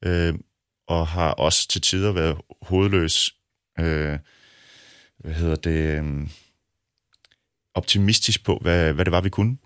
[0.05, 0.35] øh,
[0.87, 3.35] og har også til tider været hovedløs,
[3.81, 4.19] øh,
[5.19, 6.29] hvad hedder det, øh,
[7.75, 9.57] optimistisk på, hvad, hvad det var, vi kunne.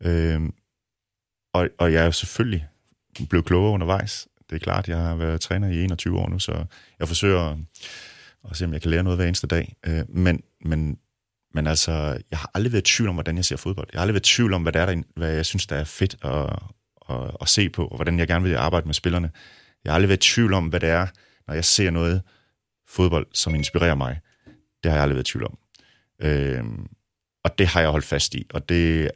[0.00, 0.40] Øh,
[1.54, 2.68] og, og jeg er selvfølgelig
[3.28, 4.28] blevet klogere undervejs.
[4.50, 6.64] Det er klart, jeg har været træner i 21 år nu, så
[6.98, 7.56] jeg forsøger
[8.50, 9.76] at se, om jeg kan lære noget hver eneste dag.
[9.86, 10.98] Øh, men, men,
[11.54, 11.92] men altså,
[12.30, 13.88] jeg har aldrig været i tvivl om, hvordan jeg ser fodbold.
[13.92, 15.76] Jeg har aldrig været i tvivl om, hvad, det er, der, hvad jeg synes, der
[15.76, 16.58] er fedt at,
[17.10, 19.30] at, at se på, og hvordan jeg gerne vil arbejde med spillerne.
[19.84, 21.06] Jeg har aldrig været i tvivl om, hvad det er,
[21.46, 22.22] når jeg ser noget
[22.88, 24.20] fodbold, som inspirerer mig.
[24.82, 25.58] Det har jeg aldrig været i tvivl om.
[26.20, 26.64] Øh,
[27.44, 29.10] og det har jeg holdt fast i, og det,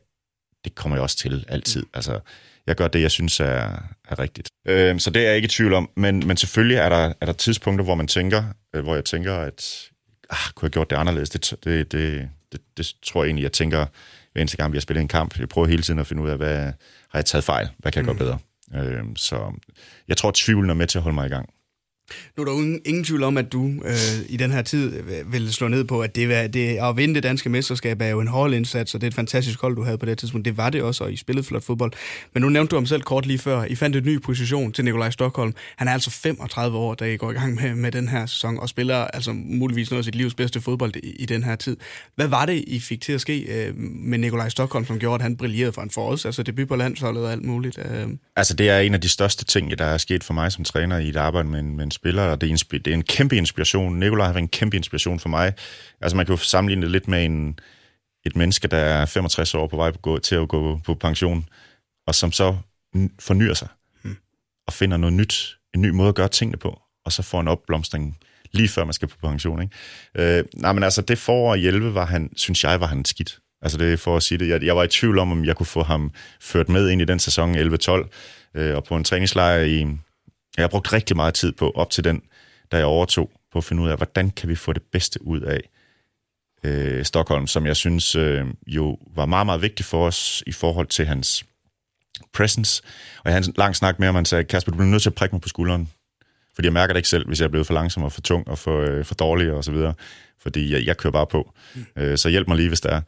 [0.64, 1.86] det kommer jeg også til altid.
[1.94, 2.20] Altså,
[2.66, 4.48] jeg gør det, jeg synes er, er rigtigt.
[4.66, 7.26] Øh, så det er jeg ikke i tvivl om, men, men selvfølgelig er der, er
[7.26, 9.90] der tidspunkter, hvor man tænker, øh, hvor jeg tænker, at
[10.30, 11.30] ah, kunne jeg gjort det anderledes?
[11.30, 13.86] Det, det, det, det, det tror jeg egentlig, jeg tænker,
[14.32, 15.38] hver eneste gang, vi har spillet en kamp.
[15.38, 16.72] Jeg prøver hele tiden at finde ud af, hvad
[17.08, 17.68] har jeg taget fejl?
[17.78, 18.18] Hvad kan jeg mm.
[18.18, 18.38] gøre bedre?
[18.74, 19.52] Øh, så
[20.08, 21.48] jeg tror, tvivlen er med til at holde mig i gang.
[22.36, 23.94] Nu er der ingen, ingen tvivl om, at du øh,
[24.28, 27.22] i den her tid øh, vil slå ned på, at det, det, at vinde det
[27.22, 30.06] danske mesterskab er jo en holdindsats, og det er et fantastisk hold, du havde på
[30.06, 30.44] det tidspunkt.
[30.44, 31.92] Det var det også, og I spillede flot fodbold.
[32.34, 33.64] Men nu nævnte du ham selv kort lige før.
[33.64, 35.54] I fandt en ny position til Nikolaj Stockholm.
[35.76, 38.58] Han er altså 35 år, da I går i gang med, med den her sæson,
[38.58, 41.76] og spiller altså muligvis noget af sit livs bedste fodbold i, i den her tid.
[42.16, 45.22] Hvad var det, I fik til at ske øh, med Nikolaj Stockholm, som gjorde, at
[45.22, 47.78] han brillerede for en forårs, altså debut på landsholdet og alt muligt?
[47.78, 48.08] Øh.
[48.36, 50.98] Altså det er en af de største ting, der er sket for mig som træner
[50.98, 53.36] i et arbejde med en, med en spiller, og det er, det er en kæmpe
[53.36, 53.98] inspiration.
[53.98, 55.52] Nikolaj har været en kæmpe inspiration for mig.
[56.00, 57.58] Altså man kan jo sammenligne det lidt med en,
[58.26, 61.48] et menneske, der er 65 år på vej på, gå, til at gå på pension,
[62.06, 62.56] og som så
[63.20, 63.68] fornyer sig
[64.02, 64.16] hmm.
[64.66, 67.48] og finder noget nyt, en ny måde at gøre tingene på, og så får en
[67.48, 68.18] opblomstring
[68.52, 69.62] lige før man skal på pension.
[69.62, 70.38] Ikke?
[70.38, 73.38] Øh, nej, men altså det forår i 11 var han, synes jeg, var han skidt.
[73.62, 74.48] Altså det er for at sige det.
[74.48, 77.04] Jeg, jeg var i tvivl om, om jeg kunne få ham ført med ind i
[77.04, 78.08] den sæson 11-12,
[78.54, 79.86] øh, og på en træningslejr i,
[80.56, 82.22] jeg har brugt rigtig meget tid på, op til den,
[82.72, 85.40] da jeg overtog, på at finde ud af, hvordan kan vi få det bedste ud
[85.40, 85.60] af
[86.64, 90.86] øh, Stockholm, som jeg synes øh, jo var meget, meget vigtigt for os i forhold
[90.86, 91.44] til hans
[92.32, 92.82] presence.
[93.18, 95.02] Og jeg havde en lang snak med ham, og han sagde, Kasper, du bliver nødt
[95.02, 95.88] til at prikke mig på skulderen.
[96.54, 98.48] Fordi jeg mærker det ikke selv, hvis jeg er blevet for langsom og for tung
[98.48, 99.94] og for, øh, for dårlig og så videre.
[100.40, 101.52] Fordi jeg, jeg kører bare på.
[101.74, 101.86] Mm.
[101.96, 103.00] Øh, så hjælp mig lige, hvis det er.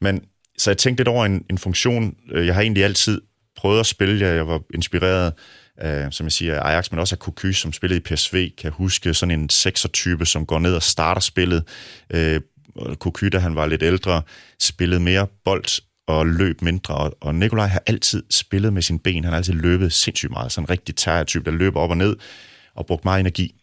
[0.00, 0.24] Men
[0.58, 2.16] så jeg tænkte lidt over en, en funktion.
[2.32, 3.20] Øh, jeg har egentlig altid
[3.56, 4.26] prøvet at spille.
[4.26, 5.32] Jeg, jeg var inspireret
[5.82, 9.14] øh, som jeg siger, Ajax, men også af Cocu, som spillede i PSV, kan huske
[9.14, 11.64] sådan en 6'er-type, som går ned og starter spillet.
[12.10, 12.40] Øh,
[12.94, 14.22] Cocu, da han var lidt ældre,
[14.60, 19.24] spillede mere bold og løb mindre, og, og Nikolaj har altid spillet med sine ben,
[19.24, 22.16] han har altid løbet sindssygt meget, sådan en rigtig terrier-type, der løber op og ned
[22.74, 23.54] og brugt meget energi.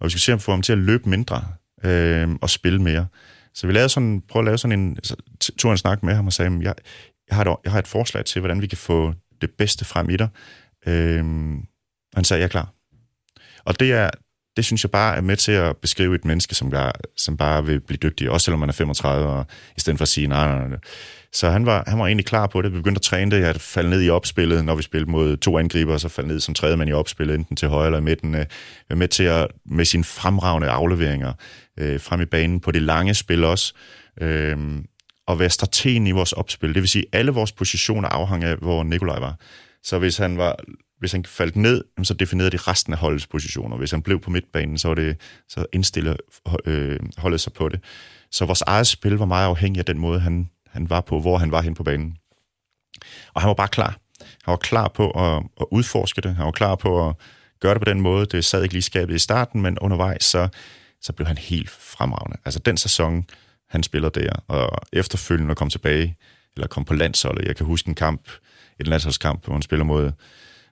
[0.00, 1.44] Og vi skal se, om vi får ham til at løbe mindre
[1.84, 3.06] øh, og spille mere.
[3.54, 5.16] Så vi lavede sådan, prøvede at lave sådan en, så
[5.58, 6.74] tog en snak med ham og sagde, jeg,
[7.28, 10.10] jeg, har et, jeg har et forslag til, hvordan vi kan få det bedste frem
[10.10, 10.28] i dig.
[10.86, 11.24] Øh,
[12.14, 12.74] han sagde, jeg er klar.
[13.64, 14.10] Og det er,
[14.56, 17.66] det synes jeg bare er med til at beskrive et menneske, som, der, som bare
[17.66, 20.58] vil blive dygtig, også selvom man er 35, og i stedet for at sige nej,
[20.58, 20.78] nej, nej.
[21.32, 22.72] Så han var, han var egentlig klar på det.
[22.72, 23.40] Vi begyndte at træne det.
[23.42, 26.54] Jeg faldt ned i opspillet, når vi spillede mod to angriber, så faldt ned som
[26.54, 28.34] tredje mand i opspillet, enten til højre eller midten.
[28.34, 28.46] Øh,
[28.88, 31.32] var med til at, med sine fremragende afleveringer
[31.78, 33.74] øh, frem i banen på det lange spil også,
[34.20, 34.56] øh,
[35.26, 36.74] og være strategen i vores opspil.
[36.74, 39.36] Det vil sige, at alle vores positioner afhang af, hvor Nikolaj var.
[39.82, 40.56] Så hvis han var
[41.00, 43.76] hvis han faldt ned, så definerede de resten af holdets positioner.
[43.76, 46.16] Hvis han blev på midtbanen, så, var det, så indstillede
[46.64, 47.80] øh, holdet sig på det.
[48.30, 51.38] Så vores eget spil var meget afhængig af den måde, han, han var på, hvor
[51.38, 52.16] han var hen på banen.
[53.34, 53.98] Og han var bare klar.
[54.20, 56.34] Han var klar på at, at udforske det.
[56.34, 57.14] Han var klar på at
[57.60, 58.26] gøre det på den måde.
[58.26, 60.48] Det sad ikke lige skabet i starten, men undervejs, så,
[61.00, 62.36] så blev han helt fremragende.
[62.44, 63.24] Altså den sæson,
[63.68, 66.16] han spillede der, og efterfølgende kom tilbage,
[66.56, 67.48] eller kom på landsholdet.
[67.48, 68.30] Jeg kan huske en kamp,
[68.80, 70.12] en landsholdskamp, hvor han spiller mod,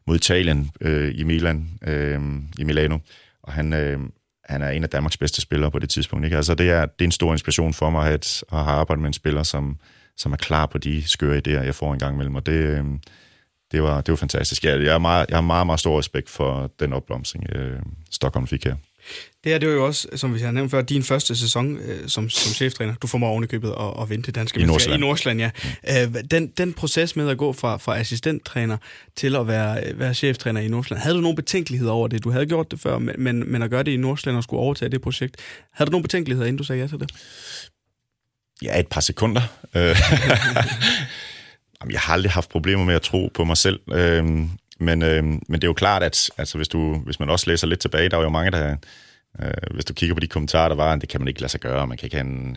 [0.07, 2.21] mod Italien øh, i Milan, øh,
[2.59, 2.99] i Milano,
[3.43, 4.01] og han, øh,
[4.45, 6.25] han er en af Danmarks bedste spillere på det tidspunkt.
[6.25, 6.37] Ikke?
[6.37, 9.09] Altså, det er, det er en stor inspiration for mig at, at have arbejdet med
[9.09, 9.79] en spiller, som,
[10.17, 12.85] som er klar på de skøre idéer, jeg får en gang imellem, og det, øh,
[13.73, 14.65] det, var, det var fantastisk.
[14.65, 18.47] Jeg, jeg, har meget, jeg har meget, meget stor respekt for den opblomstring, øh, Stockholm
[18.47, 18.77] fik her.
[19.49, 22.09] Det her det var jo også, som vi har nævnt før, din første sæson øh,
[22.09, 22.95] som, som cheftræner.
[22.95, 25.01] Du får mig ovenikøbet at, at vinde det danske I Nordsjælland.
[25.03, 25.51] I Nordsjælland, ja.
[26.09, 26.17] Mm.
[26.17, 28.77] Øh, den, den proces med at gå fra, fra assistenttræner
[29.17, 32.25] til at være, være cheftræner i Nordsjælland, havde du nogle betænkeligheder over det?
[32.25, 34.89] Du havde gjort det før, men, men, at gøre det i Nordsjælland og skulle overtage
[34.89, 35.37] det projekt,
[35.73, 37.11] havde du nogle betænkeligheder, inden du sagde ja til det?
[38.63, 39.43] Ja, et par sekunder.
[39.75, 39.83] Øh,
[41.91, 43.81] jeg har aldrig haft problemer med at tro på mig selv.
[43.93, 44.25] Øh,
[44.81, 47.67] men, øh, men det er jo klart, at altså, hvis, du, hvis man også læser
[47.67, 48.77] lidt tilbage, der er jo mange, der
[49.43, 51.61] Øh, hvis du kigger på de kommentarer, der var, det kan man ikke lade sig
[51.61, 52.57] gøre, man kan ikke have en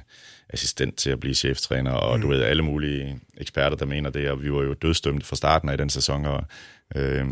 [0.50, 2.22] assistent til at blive cheftræner, og mm.
[2.22, 5.70] du ved, alle mulige eksperter, der mener det, og vi var jo dødstømte fra starten
[5.70, 6.44] af den sæson, og
[6.96, 7.28] øh,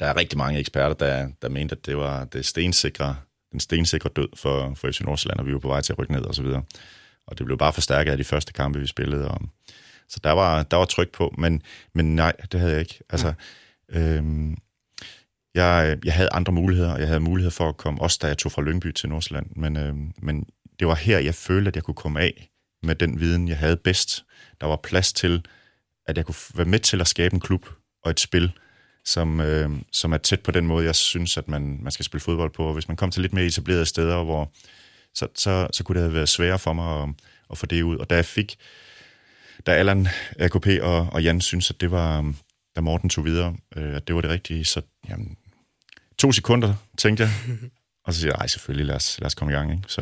[0.00, 3.16] der er rigtig mange eksperter, der, der mente, at det var det stensikre,
[3.52, 6.12] den stensikre død for, for FC Nordsjælland, og vi var på vej til at rykke
[6.12, 6.62] ned og så videre.
[7.26, 9.28] og det blev bare forstærket af de første kampe, vi spillede.
[9.28, 9.40] Og,
[10.08, 11.62] så der var, der var tryk på, men,
[11.94, 13.00] men nej, det havde jeg ikke.
[13.10, 13.32] Altså,
[13.88, 14.56] øhm,
[15.54, 18.26] jeg, øh, jeg havde andre muligheder, og jeg havde mulighed for at komme, også da
[18.26, 20.46] jeg tog fra Lyngby til Nordsjælland, men, øh, men
[20.78, 22.50] det var her, jeg følte, at jeg kunne komme af
[22.82, 24.24] med den viden, jeg havde bedst.
[24.60, 25.46] Der var plads til,
[26.06, 27.68] at jeg kunne være med til at skabe en klub
[28.04, 28.52] og et spil,
[29.04, 32.22] som, øh, som er tæt på den måde, jeg synes, at man, man skal spille
[32.22, 32.64] fodbold på.
[32.64, 34.52] Og hvis man kom til lidt mere etablerede steder, hvor,
[35.14, 37.08] så, så, så kunne det have været sværere for mig at,
[37.50, 37.96] at få det ud.
[37.96, 38.56] Og da jeg fik,
[39.66, 40.08] da Allan,
[40.38, 42.32] AKP og, og Jan synes, at det var,
[42.78, 45.36] da Morten tog videre, øh, at det var det rigtige, så jamen,
[46.18, 47.32] to sekunder, tænkte jeg.
[48.04, 49.72] Og så siger jeg, nej, selvfølgelig, lad os, lad os komme i gang.
[49.72, 49.82] Ikke?
[49.86, 50.00] Så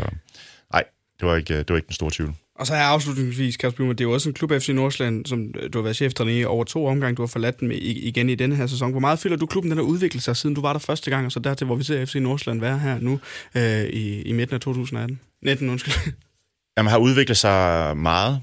[0.73, 0.85] nej,
[1.21, 2.35] det var ikke, det var ikke en stor tvivl.
[2.55, 5.53] Og så er afslutningsvis, Kasper Blume, det er jo også en klub FC Nordsjælland, som
[5.73, 7.17] du har været cheftræner i over to omgange.
[7.17, 8.91] Du har forladt den igen i denne her sæson.
[8.91, 11.27] Hvor meget føler du, klubben den har udviklet sig, siden du var der første gang,
[11.27, 13.21] og så dertil, hvor vi ser FC Nordsjælland være her nu
[13.55, 15.21] øh, i, i midten af 2018?
[15.43, 16.13] 19, undskyld.
[16.77, 18.43] Jamen, har udviklet sig meget,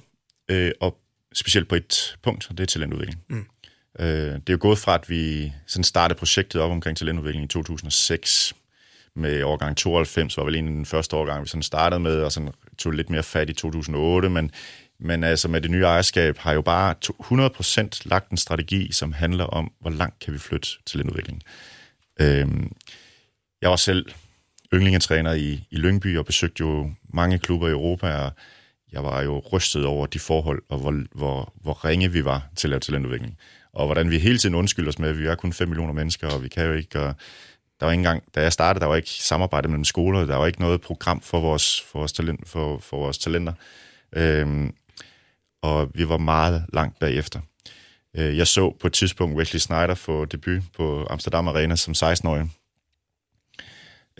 [0.52, 0.98] øh, og
[1.34, 3.22] specielt på et punkt, og det er talentudvikling.
[3.30, 3.46] Mm.
[4.00, 7.48] Øh, det er jo gået fra, at vi sådan startede projektet op omkring talentudvikling i
[7.48, 8.54] 2006,
[9.16, 12.32] med årgang 92, var vel en af den første årgang, vi sådan startede med, og
[12.32, 14.52] sådan tog lidt mere fat i 2008, men,
[15.00, 16.96] men altså med det nye ejerskab har jo bare
[17.86, 21.44] 100% lagt en strategi, som handler om, hvor langt kan vi flytte til en udvikling.
[22.22, 22.76] Øhm,
[23.62, 24.06] jeg var selv
[24.74, 28.32] yndlingetræner i, i Lyngby og besøgte jo mange klubber i Europa, og
[28.92, 32.68] jeg var jo rystet over de forhold, og hvor, hvor, hvor ringe vi var til
[32.68, 33.38] at lave talentudvikling.
[33.74, 36.30] Og hvordan vi hele tiden undskylder os med, at vi er kun 5 millioner mennesker,
[36.30, 37.00] og vi kan jo ikke...
[37.00, 37.16] Og,
[37.80, 40.48] der var ikke engang, da jeg startede, der var ikke samarbejde mellem skoler, der var
[40.48, 43.54] ikke noget program for vores, for vores, talent, for, for vores talenter.
[44.16, 44.74] Øhm,
[45.62, 47.40] og vi var meget langt bagefter.
[48.18, 52.50] Øh, jeg så på et tidspunkt Wesley Snyder få debut på Amsterdam Arena som 16-årig.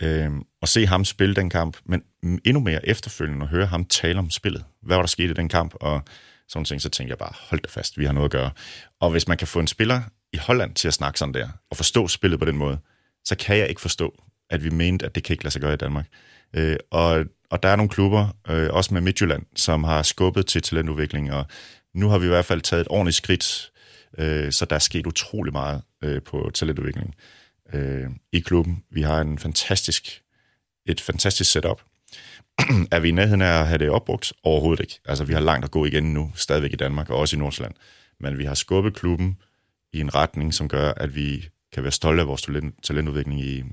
[0.00, 4.18] Øhm, og se ham spille den kamp, men endnu mere efterfølgende at høre ham tale
[4.18, 4.64] om spillet.
[4.82, 5.74] Hvad var der sket i den kamp?
[5.80, 6.02] Og
[6.48, 8.50] sådan ting, så tænker jeg bare, hold da fast, vi har noget at gøre.
[9.00, 10.02] Og hvis man kan få en spiller
[10.32, 12.78] i Holland til at snakke sådan der, og forstå spillet på den måde,
[13.24, 15.74] så kan jeg ikke forstå, at vi mente, at det kan ikke lade sig gøre
[15.74, 16.06] i Danmark.
[16.56, 20.62] Øh, og, og der er nogle klubber, øh, også med Midtjylland, som har skubbet til
[20.62, 21.46] talentudvikling, og
[21.94, 23.72] nu har vi i hvert fald taget et ordentligt skridt,
[24.18, 27.14] øh, så der er sket utrolig meget øh, på talentudvikling
[27.72, 28.84] øh, i klubben.
[28.90, 30.22] Vi har en fantastisk,
[30.86, 31.82] et fantastisk setup.
[32.94, 34.32] er vi i nærheden af at have det opbrugt?
[34.42, 35.00] Overhovedet ikke.
[35.04, 37.74] Altså, vi har langt at gå igen nu, stadigvæk i Danmark, og også i Nordsjælland.
[38.20, 39.36] Men vi har skubbet klubben
[39.92, 43.58] i en retning, som gør, at vi kan være stolte af vores talent, talentudvikling i,
[43.58, 43.64] i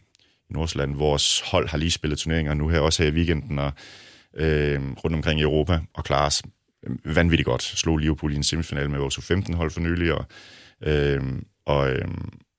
[0.50, 0.96] Nordsjælland.
[0.96, 3.72] Vores hold har lige spillet turneringer nu her, også her i weekenden, og
[4.34, 6.44] øh, rundt omkring i Europa, og klarer os
[6.88, 7.64] øh, vanvittigt godt.
[7.64, 10.26] Slog Liverpool i en semifinal med vores U15-hold for nylig, og,
[10.84, 11.22] øh,
[11.66, 12.08] og, øh,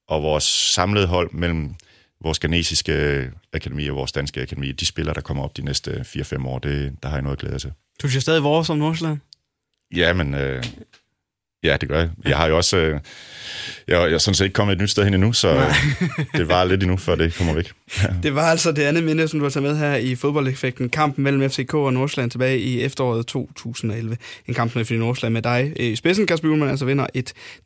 [0.08, 1.74] og vores samlede hold mellem
[2.22, 6.46] vores ghanesiske akademi og vores danske akademi, de spillere, der kommer op de næste 4-5
[6.46, 7.72] år, det, der har jeg noget at glæde til.
[8.02, 9.18] Du siger stadig vores som Nordsjælland?
[9.96, 10.64] Ja, men øh,
[11.62, 12.10] Ja, det gør jeg.
[12.24, 12.76] Jeg har jo også...
[12.76, 13.00] Øh,
[13.88, 15.74] jeg, jeg er sådan set ikke kommet et nyt sted hen endnu, så øh,
[16.38, 17.72] det var lidt endnu, før det kommer væk.
[18.22, 20.88] det var altså det andet minde, som du har taget med her i fodboldeffekten.
[20.88, 24.16] Kampen mellem FCK og Nordsjælland tilbage i efteråret 2011.
[24.48, 27.06] En kamp med Nordsjælland med dig i spidsen, Kasper Juhlmann, altså vinder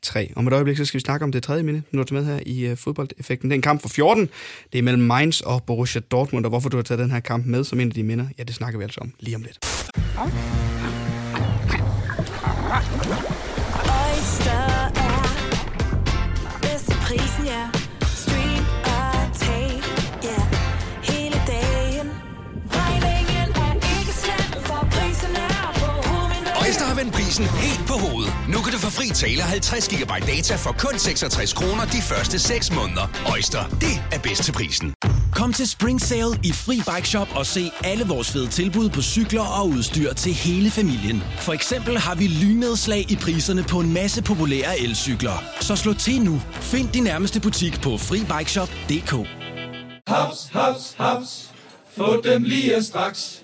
[0.05, 0.33] 1-3.
[0.35, 2.33] Om et øjeblik, så skal vi snakke om det tredje minde, du har taget med
[2.33, 3.49] her i uh, fodboldeffekten.
[3.49, 4.29] Det er en kamp for 14.
[4.73, 7.45] Det er mellem Mainz og Borussia Dortmund, og hvorfor du har taget den her kamp
[7.45, 9.59] med som en af de minder, ja, det snakker vi altså om lige om lidt.
[13.09, 13.36] vendt
[27.27, 28.33] prisen helt på hovedet.
[28.53, 32.39] Nu kan du få fri tale 50 GB data for kun 66 kroner de første
[32.39, 33.05] 6 måneder.
[33.31, 34.93] Øjster, det er bedst til prisen.
[35.35, 39.01] Kom til Spring Sale i Fri Bike Shop og se alle vores fede tilbud på
[39.01, 41.23] cykler og udstyr til hele familien.
[41.39, 45.43] For eksempel har vi lynedslag i priserne på en masse populære elcykler.
[45.61, 46.41] Så slå til nu.
[46.51, 49.13] Find din nærmeste butik på FriBikeShop.dk
[50.07, 51.49] Haps, haps, haps.
[51.97, 53.43] Få dem lige straks.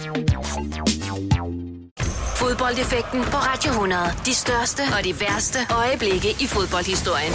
[2.71, 4.01] Fodboldeffekten på Radio 100.
[4.25, 7.33] De største og de værste øjeblikke i fodboldhistorien.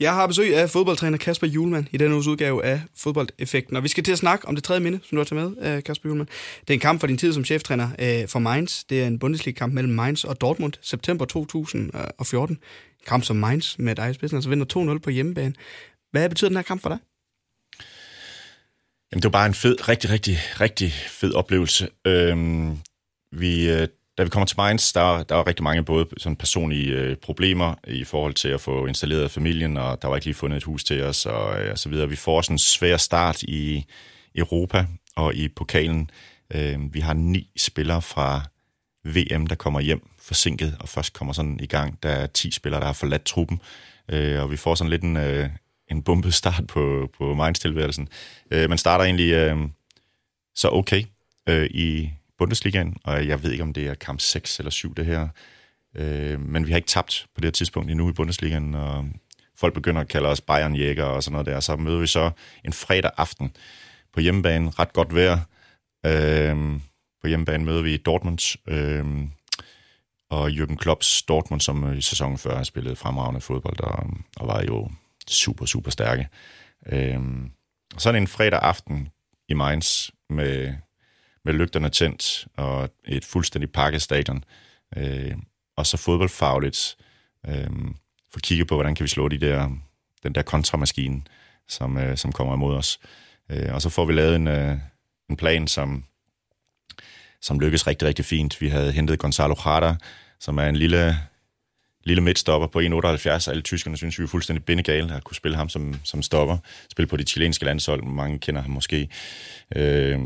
[0.00, 3.88] Jeg har besøg af fodboldtræner Kasper Julemand i denne uges udgave af Fodboldeffekten, og vi
[3.88, 6.08] skal til at snakke om det tredje minde, som du har taget med, øh, Kasper
[6.08, 6.28] Julemand.
[6.60, 8.84] Det er en kamp for din tid som cheftræner øh, for Mainz.
[8.90, 12.56] Det er en Bundesliga-kamp mellem Mainz og Dortmund, september 2014.
[12.56, 12.60] En
[13.06, 15.54] kamp som Mainz med dig i spidsen, altså vinder 2-0 på hjemmebane.
[16.10, 16.98] Hvad betyder den her kamp for dig?
[19.12, 21.88] Jamen, det var bare en fed, rigtig, rigtig, rigtig fed oplevelse.
[22.04, 22.78] Øhm,
[23.32, 23.88] vi, øh,
[24.18, 27.74] da vi kommer til Mainz, der, der var rigtig mange både sådan personlige øh, problemer
[27.86, 30.84] i forhold til at få installeret familien, og der var ikke lige fundet et hus
[30.84, 32.08] til os, og, øh, og så videre.
[32.08, 33.84] Vi får sådan en svær start i
[34.34, 34.86] Europa
[35.16, 36.10] og i pokalen.
[36.54, 38.42] Øh, vi har ni spillere fra
[39.04, 42.02] VM, der kommer hjem forsinket, og først kommer sådan i gang.
[42.02, 43.60] Der er 10 spillere, der har forladt truppen,
[44.08, 45.48] øh, og vi får sådan lidt en, øh,
[45.90, 48.08] en bumpet start på, på Mainz-tilværelsen.
[48.50, 49.58] Øh, man starter egentlig øh,
[50.54, 51.02] så okay
[51.48, 55.06] øh, i Bundesligaen, og jeg ved ikke, om det er kamp 6 eller 7 det
[55.06, 55.28] her.
[55.96, 59.08] Øh, men vi har ikke tabt på det her tidspunkt endnu i Bundesligaen, og
[59.56, 61.60] folk begynder at kalde os Bayern Jæger og sådan noget der.
[61.60, 62.30] Så møder vi så
[62.64, 63.56] en fredag aften
[64.12, 65.38] på hjemmebane, ret godt vejr.
[66.06, 66.80] Øh,
[67.20, 69.28] på hjemmebane møder vi Dortmund, øh,
[70.30, 74.62] og Jürgen Klopps Dortmund, som i sæsonen før har spillet fremragende fodbold, og, og var
[74.62, 74.90] jo
[75.30, 76.28] super, super stærke.
[76.86, 77.20] Øh,
[77.94, 79.08] og sådan en fredag aften
[79.48, 80.74] i Mainz med
[81.44, 84.44] med lygterne tændt og et fuldstændig pakket stadion.
[84.96, 85.36] Øh,
[85.76, 86.96] og så fodboldfagligt
[87.48, 87.70] øh,
[88.32, 89.70] få kigget på, hvordan kan vi slå de der,
[90.22, 91.22] den der kontramaskine,
[91.68, 93.00] som, øh, som kommer imod os.
[93.50, 94.76] Øh, og så får vi lavet en, øh,
[95.30, 96.04] en plan, som,
[97.40, 98.60] som lykkes rigtig, rigtig fint.
[98.60, 99.96] Vi havde hentet Gonzalo Jara,
[100.40, 101.18] som er en lille,
[102.04, 103.50] lille midtstopper på 1,78.
[103.50, 106.56] Alle tyskerne synes, vi er fuldstændig bindegale at kunne spille ham som, som stopper.
[106.90, 109.08] Spille på det chilenske landshold, mange kender ham måske.
[109.76, 110.20] Øh,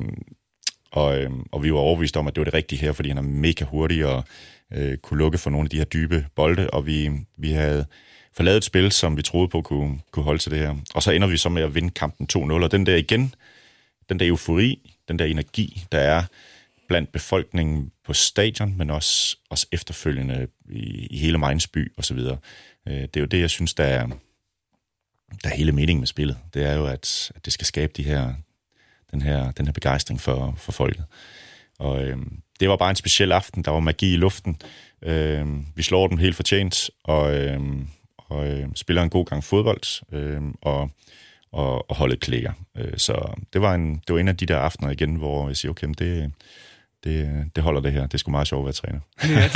[0.91, 3.19] og, øh, og vi var overbevist om, at det var det rigtige her, fordi han
[3.19, 4.25] er mega hurtig og
[4.73, 7.87] øh, kunne lukke for nogle af de her dybe bolde, og vi, vi havde
[8.37, 10.75] forladet et spil, som vi troede på kunne, kunne holde til det her.
[10.95, 13.35] Og så ender vi så med at vinde kampen 2-0, og den der igen,
[14.09, 16.23] den der eufori, den der energi, der er
[16.89, 22.15] blandt befolkningen på stadion, men også, også efterfølgende i, i hele Mainz by og så
[22.15, 22.39] videre.
[22.89, 24.07] Øh, det er jo det, jeg synes, der er,
[25.45, 26.39] der er hele meningen med spillet.
[26.55, 28.35] Det er jo, at, at det skal skabe de her,
[29.11, 31.05] den her, den her begejstring for, for folket.
[31.79, 32.17] Og øh,
[32.61, 33.63] det var bare en speciel aften.
[33.63, 34.57] Der var magi i luften.
[35.03, 37.61] Øh, vi slår dem helt fortjent, og, øh,
[38.19, 40.91] og øh, spiller en god gang fodbold, øh, og,
[41.53, 42.53] og, og holdet klikker.
[42.77, 45.57] Øh, så det var, en, det var en af de der aftener igen, hvor jeg
[45.57, 46.33] siger, okay, det,
[47.05, 48.03] det, det holder det her.
[48.03, 49.01] Det er sgu meget sjovt at være træner.
[49.41, 49.49] ja,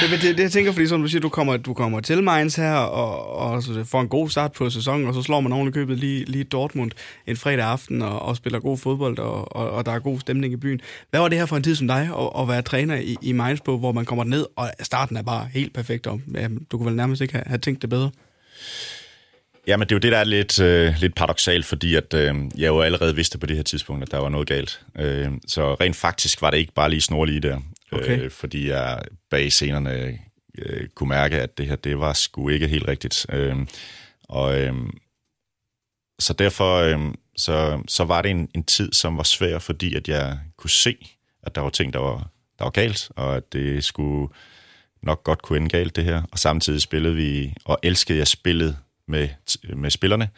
[0.00, 2.56] det, det, det, jeg tænker, fordi som du siger, du kommer, du kommer til Mainz
[2.56, 5.72] her, og, og så får en god start på sæsonen, og så slår man oven
[5.72, 6.90] købet lige, lige Dortmund
[7.26, 10.52] en fredag aften, og, og spiller god fodbold, og, og, og der er god stemning
[10.52, 10.80] i byen.
[11.10, 13.32] Hvad var det her for en tid som dig, at, at være træner i, i
[13.32, 16.78] Mainz på, hvor man kommer ned, og starten er bare helt perfekt, og ja, du
[16.78, 18.10] kunne vel nærmest ikke have, have tænkt det bedre?
[19.66, 22.34] Ja, men det er jo det, der er lidt, øh, lidt paradoxalt, fordi at, øh,
[22.56, 24.80] jeg jo allerede vidste på det her tidspunkt, at der var noget galt.
[24.98, 27.60] Øh, så rent faktisk var det ikke bare lige snorlige der,
[27.92, 28.20] okay.
[28.20, 30.18] øh, fordi jeg bag scenerne
[30.58, 33.26] øh, kunne mærke, at det her, det var sgu ikke helt rigtigt.
[33.32, 33.56] Øh,
[34.28, 34.74] og øh,
[36.18, 37.00] så derfor øh,
[37.36, 40.96] så, så var det en, en tid, som var svær, fordi at jeg kunne se,
[41.42, 44.28] at der var ting, der var, der var galt, og at det skulle
[45.02, 46.22] nok godt kunne ende galt, det her.
[46.32, 48.76] Og samtidig spillede vi, og elskede jeg spillet
[49.08, 49.28] med,
[49.76, 50.28] med spillerne.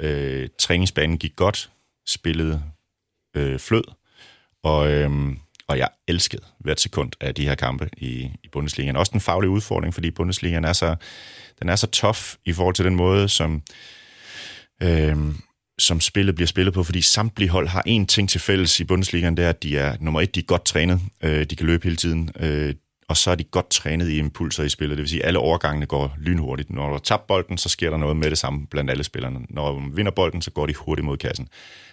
[0.00, 1.70] Øh, træningsbanen gik godt,
[2.06, 2.62] spillede
[3.36, 3.84] øh, flød,
[4.62, 5.10] og, øh,
[5.68, 8.96] og jeg elskede hvert sekund af de her kampe i, i Bundesligaen.
[8.96, 10.96] Også den faglige udfordring, fordi Bundesligaen er så,
[11.60, 13.62] den er så tough i forhold til den måde, som,
[14.82, 15.16] øh,
[15.78, 19.36] som spillet bliver spillet på, fordi samtlige hold har én ting til fælles i Bundesligaen,
[19.36, 21.84] det er, at de er nummer et, de er godt trænet, øh, de kan løbe
[21.84, 22.74] hele tiden, øh,
[23.08, 24.96] og så er de godt trænet i impulser i spillet.
[24.96, 26.70] Det vil sige, at alle overgangene går lynhurtigt.
[26.70, 29.40] Når du tabt bolden, så sker der noget med det samme blandt alle spillerne.
[29.50, 31.48] Når du vinder bolden, så går de hurtigt mod kassen.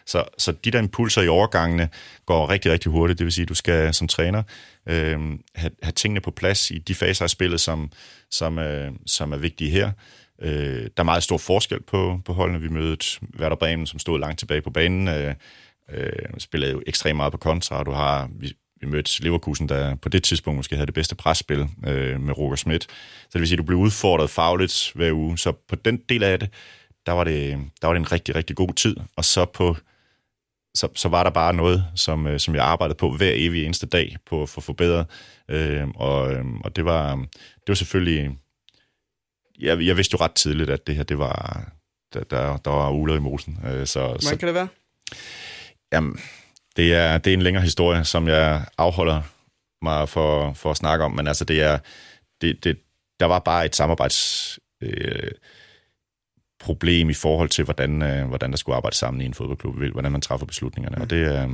[0.05, 1.89] Så, så de der impulser i overgangene
[2.25, 3.19] går rigtig, rigtig hurtigt.
[3.19, 4.43] Det vil sige, at du skal som træner
[4.89, 5.19] øh,
[5.55, 7.91] have, have tingene på plads i de faser af spillet, som,
[8.31, 9.91] som, øh, som er vigtige her.
[10.41, 12.61] Øh, der er meget stor forskel på, på holdene.
[12.61, 13.05] Vi mødte
[13.39, 15.35] Werder Bremen, som stod langt tilbage på banen, øh,
[15.91, 18.53] øh, spillede jo ekstremt meget på kontra, du har, vi,
[18.83, 22.55] vi mødte Leverkusen, der på det tidspunkt måske havde det bedste presspil øh, med Roger
[22.55, 22.83] Schmidt.
[22.83, 25.37] Så det vil sige, at du blev udfordret fagligt hver uge.
[25.37, 26.49] Så på den del af det,
[27.05, 28.95] der var det, der var det en rigtig, rigtig god tid.
[29.15, 29.75] Og så på
[30.75, 33.85] så, så var der bare noget, som, øh, som jeg arbejdede på hver evig eneste
[33.85, 35.05] dag på for at forbedre.
[35.49, 38.37] Øh, og, øh, og det var, det var selvfølgelig...
[39.59, 41.63] Jeg, jeg vidste jo ret tidligt, at det her, det var...
[42.13, 43.59] Der, der, der var uler i mosen.
[43.65, 44.67] Øh, så, Hvordan så, kan det være?
[45.93, 46.19] Jamen,
[46.75, 49.21] det er, det er en længere historie, som jeg afholder
[49.81, 51.79] mig for, for at snakke om, men altså det er,
[52.41, 52.79] det, det,
[53.19, 55.31] der var bare et samarbejds, øh,
[56.63, 60.11] problem i forhold til, hvordan, øh, hvordan der skulle arbejde sammen i en fodboldklub, hvordan
[60.11, 60.95] man træffer beslutningerne.
[60.95, 61.01] Mm.
[61.01, 61.49] Og det, øh,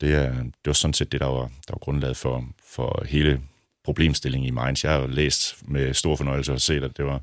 [0.00, 2.44] det, er, det var sådan set det, der var, der var grundlaget for,
[2.74, 3.40] for hele
[3.84, 4.84] problemstillingen i Mainz.
[4.84, 7.20] Jeg har jo læst med stor fornøjelse og set, at det var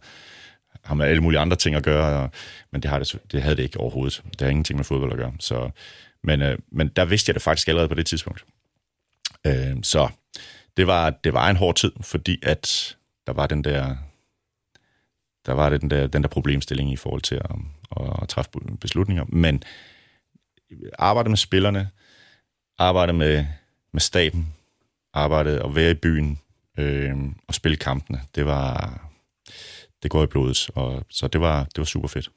[0.84, 2.30] har med alle mulige andre ting at gøre, og,
[2.72, 4.24] men det, har det, det havde det ikke overhovedet.
[4.32, 5.34] Det har ingenting med fodbold at gøre.
[5.40, 5.70] Så,
[6.24, 8.46] men, øh, men der vidste jeg det faktisk allerede på det tidspunkt.
[9.48, 10.10] Øh, så
[10.78, 12.98] det var, det var en hård tid, fordi at
[13.28, 13.96] der var den der,
[15.46, 17.56] der var den der, den der problemstilling i forhold til at,
[18.00, 18.52] at, at træffe
[18.82, 19.26] beslutninger.
[19.28, 19.64] Men
[21.00, 21.90] arbejde med spillerne,
[22.78, 23.46] arbejde med,
[23.94, 24.54] med staben,
[25.14, 26.40] arbejde og være i byen
[26.78, 27.16] øh,
[27.48, 29.11] og spille kampene, det var,
[30.04, 32.30] det går i blodet, og så det var, det var super fedt.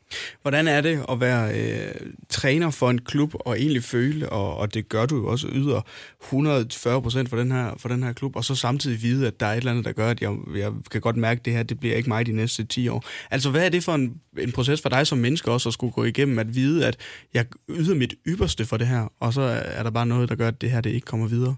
[0.43, 1.95] Hvordan er det at være øh,
[2.29, 5.81] træner for en klub og egentlig føle, og, og det gør du jo også, yder
[6.23, 9.47] 140 procent for, den her, for den her klub, og så samtidig vide, at der
[9.47, 11.63] er et eller andet, der gør, at jeg, jeg kan godt mærke, at det her
[11.63, 13.05] det bliver ikke mig de næste 10 år.
[13.31, 15.93] Altså, hvad er det for en, en proces for dig som menneske også at skulle
[15.93, 16.97] gå igennem, at vide, at
[17.35, 20.49] jeg yder mit ypperste for det her, og så er der bare noget, der gør,
[20.49, 21.57] at det her det ikke kommer videre?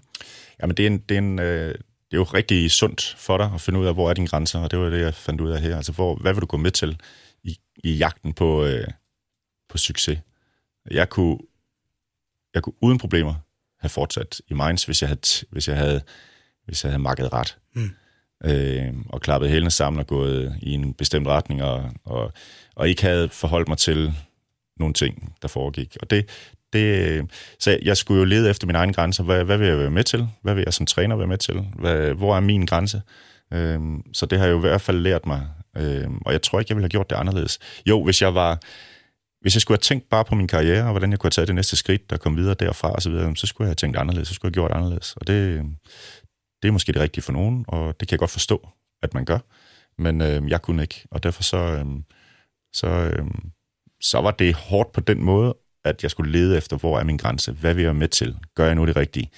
[0.61, 1.75] Jamen, det er en, det er en, øh,
[2.11, 4.59] det er jo rigtig sundt for dig at finde ud af, hvor er dine grænser,
[4.59, 5.75] og det var det, jeg fandt ud af her.
[5.75, 7.01] Altså, hvor, hvad vil du gå med til
[7.43, 8.87] i, i jagten på, øh,
[9.69, 10.19] på succes?
[10.91, 11.37] Jeg kunne,
[12.53, 13.33] jeg kunne uden problemer
[13.79, 16.01] have fortsat i Mainz, hvis jeg havde, hvis jeg havde,
[16.65, 17.57] hvis jeg havde makket ret.
[17.73, 17.89] Mm.
[18.43, 22.33] Øh, og klappet hælene sammen og gået i en bestemt retning, og, og,
[22.75, 24.13] og ikke havde forholdt mig til
[24.79, 25.97] nogle ting, der foregik.
[26.01, 26.29] Og det,
[26.73, 27.25] det,
[27.59, 29.23] så jeg skulle jo lede efter mine egne grænser.
[29.23, 30.27] Hvad, hvad vil jeg være med til?
[30.41, 31.65] Hvad vil jeg som træner være med til?
[31.79, 33.01] Hvad, hvor er min grænse?
[33.53, 35.47] Øhm, så det har jeg jo i hvert fald lært mig.
[35.77, 37.59] Øhm, og jeg tror ikke, jeg ville have gjort det anderledes.
[37.85, 38.59] Jo, hvis jeg var...
[39.41, 41.47] Hvis jeg skulle have tænkt bare på min karriere, og hvordan jeg kunne have taget
[41.47, 43.97] det næste skridt, der kom videre derfra og så videre, så skulle jeg have tænkt
[43.97, 45.13] anderledes, så skulle jeg have gjort anderledes.
[45.15, 45.63] Og det,
[46.61, 48.67] det er måske det rigtige for nogen, og det kan jeg godt forstå,
[49.03, 49.39] at man gør.
[49.97, 51.85] Men øh, jeg kunne ikke, og derfor så, øh,
[52.73, 53.25] så, øh,
[54.01, 55.55] så var det hårdt på den måde,
[55.87, 57.51] at jeg skulle lede efter, hvor er min grænse?
[57.51, 58.35] Hvad vil jeg med til?
[58.55, 59.29] Gør jeg nu det rigtige?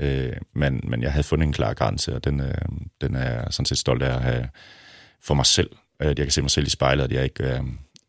[0.00, 2.54] Øh, men, men jeg havde fundet en klar grænse, og den, øh,
[3.00, 4.48] den er jeg sådan set stolt af at have
[5.22, 5.70] for mig selv.
[6.00, 7.60] At jeg kan se mig selv i spejlet, at jeg ikke, øh,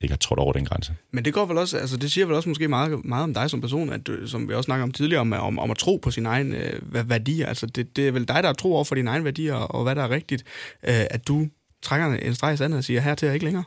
[0.01, 0.93] ikke har trådt over den grænse.
[1.13, 3.49] Men det går vel også, altså det siger vel også måske meget, meget om dig
[3.49, 5.97] som person, at du, som vi også snakker om tidligere, om, om, om at tro
[5.97, 7.47] på sin egen øh, værdier.
[7.47, 9.95] Altså det, det er vel dig, der tror over for dine egne værdier, og hvad
[9.95, 10.43] der er rigtigt,
[10.83, 11.47] øh, at du
[11.81, 13.63] trækker en streg i sandet og siger, her til er ikke længere.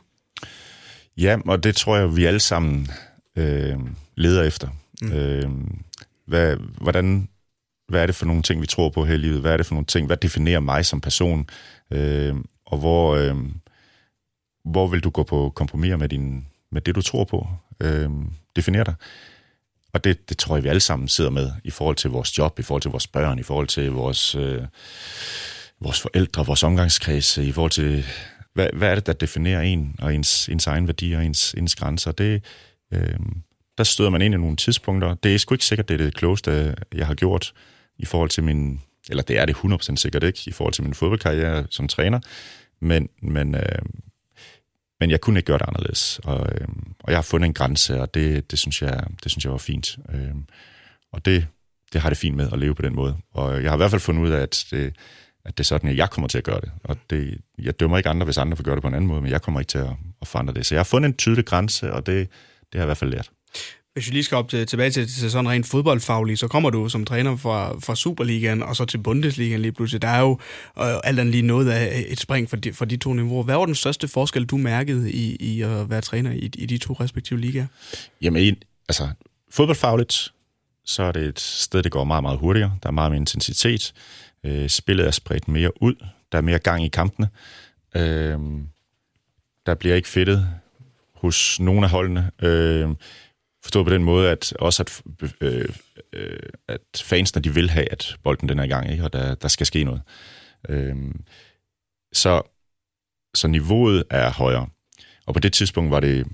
[1.17, 2.91] Ja, og det tror jeg, vi alle sammen
[3.35, 3.79] øh,
[4.15, 4.67] leder efter.
[5.01, 5.11] Mm.
[5.11, 5.51] Øh,
[6.25, 7.29] hvad, hvordan,
[7.87, 9.41] hvad er det for nogle ting, vi tror på her i livet?
[9.41, 10.07] Hvad er det for nogle ting?
[10.07, 11.49] Hvad definerer mig som person?
[11.91, 13.35] Øh, og hvor, øh,
[14.65, 17.47] hvor vil du gå på kompromis med, din, med det, du tror på?
[17.79, 18.09] Øh,
[18.55, 18.95] definerer dig.
[19.93, 22.59] Og det, det tror jeg, vi alle sammen sidder med i forhold til vores job,
[22.59, 24.63] i forhold til vores børn, i forhold til vores, øh,
[25.79, 28.05] vores forældre, vores omgangskreds, i forhold til,
[28.53, 31.75] hvad, hvad er det, der definerer en og ens, ens egen værdi og ens, ens
[31.75, 32.11] grænser.
[32.11, 32.43] Det,
[32.93, 33.19] øh,
[33.77, 35.13] der støder man ind i nogle tidspunkter.
[35.13, 37.53] Det er sgu ikke sikkert, det er det klogeste, jeg har gjort
[37.97, 40.93] i forhold til min, eller det er det 100% sikkert ikke, i forhold til min
[40.93, 42.19] fodboldkarriere som træner,
[42.79, 43.79] men, men, øh,
[44.99, 46.67] men jeg kunne ikke gøre det anderledes, og, øh,
[46.99, 49.57] og jeg har fundet en grænse, og det, det, synes, jeg, det synes jeg var
[49.57, 49.97] fint.
[50.13, 50.35] Øh,
[51.11, 51.47] og det,
[51.93, 53.17] det har det fint med at leve på den måde.
[53.31, 54.95] Og jeg har i hvert fald fundet ud af, at det,
[55.45, 56.71] at det er sådan, at jeg kommer til at gøre det.
[56.83, 59.21] Og det, jeg dømmer ikke andre, hvis andre får gøre det på en anden måde,
[59.21, 59.89] men jeg kommer ikke til at,
[60.21, 60.65] at forandre det.
[60.65, 62.29] Så jeg har fundet en tydelig grænse, og det,
[62.73, 63.29] det har jeg i hvert fald lært.
[63.93, 66.89] Hvis vi lige skal op til, tilbage til, til sådan rent fodboldfagligt, så kommer du
[66.89, 70.01] som træner fra, fra Superligaen og så til Bundesligaen lige pludselig.
[70.01, 70.39] Der er jo
[70.79, 73.43] øh, alt andet lige noget af et spring for de, for de to niveauer.
[73.43, 76.77] Hvad var den største forskel, du mærkede i, i at være træner i, i de
[76.77, 77.65] to respektive ligaer?
[78.21, 78.55] Jamen,
[78.89, 79.09] altså,
[79.51, 80.33] fodboldfagligt,
[80.85, 82.77] så er det et sted, det går meget, meget hurtigere.
[82.83, 83.93] Der er meget mere intensitet.
[84.43, 85.95] Øh, spillet er spredt mere ud.
[86.31, 87.29] Der er mere gang i kampene.
[87.95, 88.39] Øh,
[89.65, 90.47] der bliver ikke fedtet
[91.23, 92.31] hos nogle af holdene.
[92.41, 92.89] Øh,
[93.63, 95.01] forstået på den måde, at også at,
[95.41, 95.69] øh,
[96.13, 99.03] øh, at fansene de vil have, at bolden den er i gang, ikke?
[99.03, 100.01] og der, der skal ske noget.
[100.69, 100.95] Øh,
[102.13, 102.41] så,
[103.35, 104.67] så niveauet er højere.
[105.25, 106.27] Og på det tidspunkt var det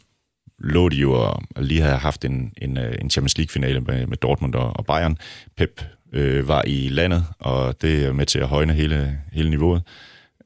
[0.60, 4.18] lå de jo at lige have haft en, en, øh, en Champions League-finale med, med
[4.18, 5.18] Dortmund og, og Bayern.
[5.58, 5.82] Pep
[6.14, 9.82] øh, var i landet, og det er med til at højne hele, hele niveauet.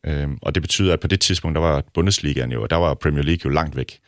[0.03, 2.93] Øh, og det betyder, at på det tidspunkt, der var Bundesligaen jo, og der var
[2.93, 3.99] Premier League jo langt væk.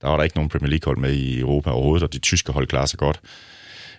[0.00, 2.66] Der var der ikke nogen Premier League-hold med i Europa overhovedet, og de tyske hold
[2.66, 3.20] klarer sig godt.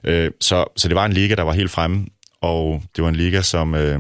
[0.04, 2.08] Øh, så, så det var en liga, der var helt fremme,
[2.42, 4.00] og det var en liga, som, øh,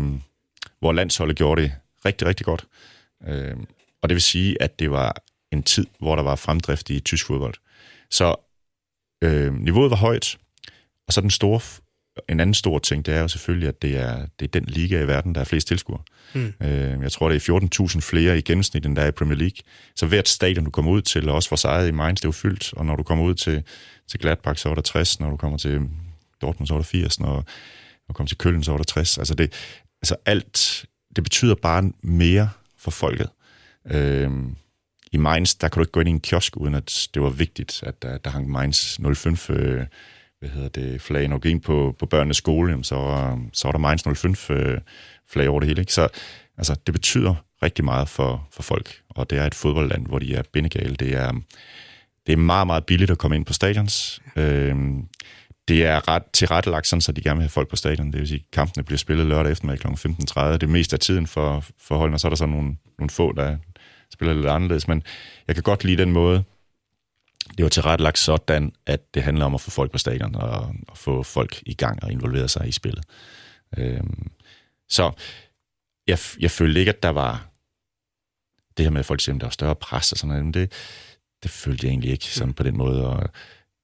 [0.80, 1.72] hvor landsholdet gjorde det
[2.06, 2.66] rigtig, rigtig godt.
[3.28, 3.56] Øh,
[4.02, 5.16] og det vil sige, at det var
[5.52, 7.54] en tid, hvor der var fremdrift i tysk fodbold.
[8.10, 8.36] Så
[9.22, 10.38] øh, niveauet var højt,
[11.08, 11.60] og så den store
[12.30, 15.02] en anden stor ting, det er jo selvfølgelig, at det er, det er den liga
[15.02, 16.02] i verden, der er flest tilskuere.
[16.34, 16.54] Mm.
[16.62, 19.58] Øh, jeg tror, det er 14.000 flere i gennemsnit, end der er i Premier League.
[19.96, 22.28] Så hvert stadion, du kommer ud til, og også for sig i Mainz, det er
[22.28, 22.74] jo fyldt.
[22.74, 23.64] Og når du kommer ud til,
[24.08, 25.20] til Gladbach, så er der 60.
[25.20, 25.80] Når du kommer til
[26.42, 27.20] Dortmund, så er der 80.
[27.20, 27.44] Når, når
[28.08, 29.18] du kommer til Køln, så er der 60.
[29.18, 29.54] Altså, det,
[30.02, 30.86] altså alt,
[31.16, 33.30] det betyder bare mere for folket.
[33.92, 34.32] Øh,
[35.12, 37.30] I Mainz, der kan du ikke gå ind i en kiosk, uden at det var
[37.30, 39.86] vigtigt, at der, der hang Mainz 05 øh,
[40.42, 41.28] hvad hedder det, flag.
[41.28, 42.96] Når du gik ind på, på børnenes skole, jamen, så,
[43.54, 44.78] så var der Mainz 05 øh,
[45.28, 45.82] flag over det hele.
[45.82, 45.94] Ikke?
[45.94, 46.08] Så
[46.58, 50.36] altså, det betyder rigtig meget for, for folk, og det er et fodboldland, hvor de
[50.36, 50.96] er bindegale.
[50.96, 51.32] Det er,
[52.28, 54.22] det er meget, meget billigt at komme ind på stadions.
[54.36, 54.76] Øh,
[55.68, 58.12] det er ret tilrettelagt sådan, så de gerne vil have folk på stadion.
[58.12, 60.08] Det vil sige, at kampene bliver spillet lørdag eftermiddag kl.
[60.08, 60.42] 15.30.
[60.54, 63.10] Det er mest af tiden for, for holdene, og så er der så nogle, nogle
[63.10, 63.58] få, der
[64.14, 64.88] spiller lidt anderledes.
[64.88, 65.04] Men
[65.48, 66.44] jeg kan godt lide den måde,
[67.58, 70.98] det var tilrettelagt sådan, at det handler om at få folk på stadion og, og
[70.98, 73.06] få folk i gang og involvere sig i spillet.
[73.78, 74.32] Øhm,
[74.90, 75.12] så
[76.08, 77.48] jeg, jeg følte ikke, at der var
[78.78, 80.54] det her med, at folk siger, at der var større pres og sådan noget, men
[80.54, 80.72] det,
[81.44, 83.30] det følte jeg egentlig ikke sådan på den måde, og,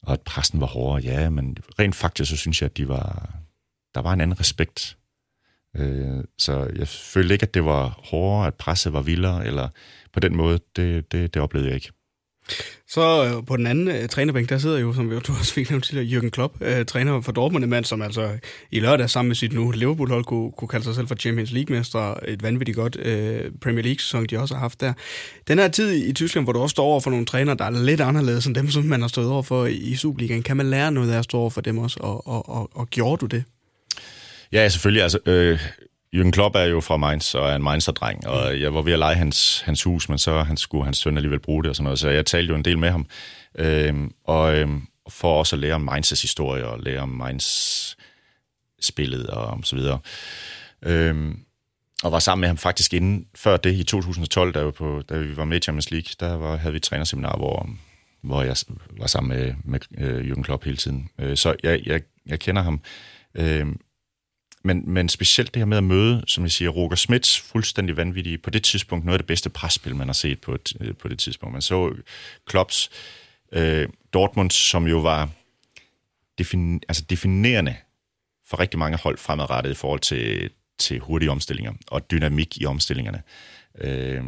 [0.01, 3.35] og at pressen var hårdere, ja, men rent faktisk, så synes jeg, at de var,
[3.95, 4.97] der var en anden respekt.
[5.75, 9.69] Øh, så jeg følte ikke, at det var hårdere, at presset var vildere, eller
[10.13, 11.91] på den måde, det, det, det oplevede jeg ikke.
[12.89, 15.69] Så øh, på den anden øh, trænerbænk, der sidder jo, som vi jo også fik
[15.69, 18.29] nævnt til, Jürgen Klopp, øh, træner for Dortmund, en mand, som altså
[18.71, 22.15] i lørdag sammen med sit nu Liverpool-hold kunne, kunne kalde sig selv for Champions League-mester.
[22.27, 24.93] Et vanvittigt godt øh, Premier League-sæson, de også har haft der.
[25.47, 27.83] Den her tid i Tyskland, hvor du også står over for nogle trænere, der er
[27.83, 30.91] lidt anderledes end dem, som man har stået over for i Superligaen, kan man lære
[30.91, 33.43] noget af at stå over for dem også, og, og, og, og gjorde du det?
[34.51, 35.03] Ja, selvfølgelig.
[35.03, 35.59] Altså, øh,
[36.15, 38.99] Jürgen Klopp er jo fra Mainz og er en Mainzer-dreng, og jeg var ved at
[38.99, 41.83] lege hans, hans hus, men så han skulle hans søn alligevel bruge det og sådan
[41.83, 43.05] noget, så jeg talte jo en del med ham.
[43.55, 47.95] Øhm, og øhm, for også at lære om Mainz' historie og lære om Mainz
[48.81, 49.99] spillet og så videre.
[50.81, 51.39] Øhm,
[52.03, 55.17] og var sammen med ham faktisk inden, før det i 2012, da vi, på, da
[55.17, 57.69] vi var med i Champions League, der var, havde vi et trænerseminar, hvor,
[58.21, 58.55] hvor jeg
[58.97, 61.09] var sammen med, med øh, Jürgen Klopp hele tiden.
[61.19, 62.81] Øh, så jeg, jeg, jeg kender ham.
[63.35, 63.65] Øh,
[64.67, 68.37] men, men specielt det her med at møde, som jeg siger, Roger Smits fuldstændig vanvittige,
[68.37, 71.07] på det tidspunkt noget af det bedste presspil, man har set på, et, øh, på
[71.07, 71.53] det tidspunkt.
[71.53, 71.97] Man så øh,
[72.45, 72.89] Klopps
[73.51, 75.29] øh, Dortmund, som jo var
[76.37, 77.75] defin, altså definerende
[78.49, 80.49] for rigtig mange hold fremadrettet i forhold til,
[80.79, 83.21] til hurtige omstillinger og dynamik i omstillingerne.
[83.81, 84.23] Øh,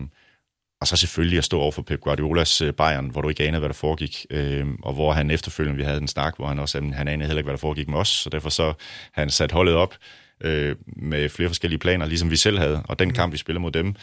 [0.81, 3.59] og så selvfølgelig at stå over for Pep Guardiolas øh, Bayern, hvor du ikke anede,
[3.59, 6.91] hvad der foregik, øh, og hvor han efterfølgende, vi havde en snak, hvor han også
[6.93, 8.73] han anede heller ikke, hvad der foregik med os, så derfor så
[9.11, 9.95] han sat holdet op
[10.41, 12.83] øh, med flere forskellige planer, ligesom vi selv havde.
[12.85, 13.95] Og den kamp, vi spillede mod dem,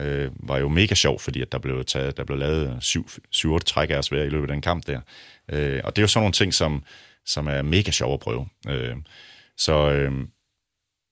[0.00, 2.78] øh, var jo mega sjov, fordi at der blev, taget, der blev lavet
[3.34, 5.00] 7-8 træk af os hver i løbet af den kamp der.
[5.52, 6.84] Øh, og det er jo sådan nogle ting, som,
[7.26, 8.48] som er mega sjov at prøve.
[8.68, 8.96] Øh,
[9.56, 10.12] så, øh,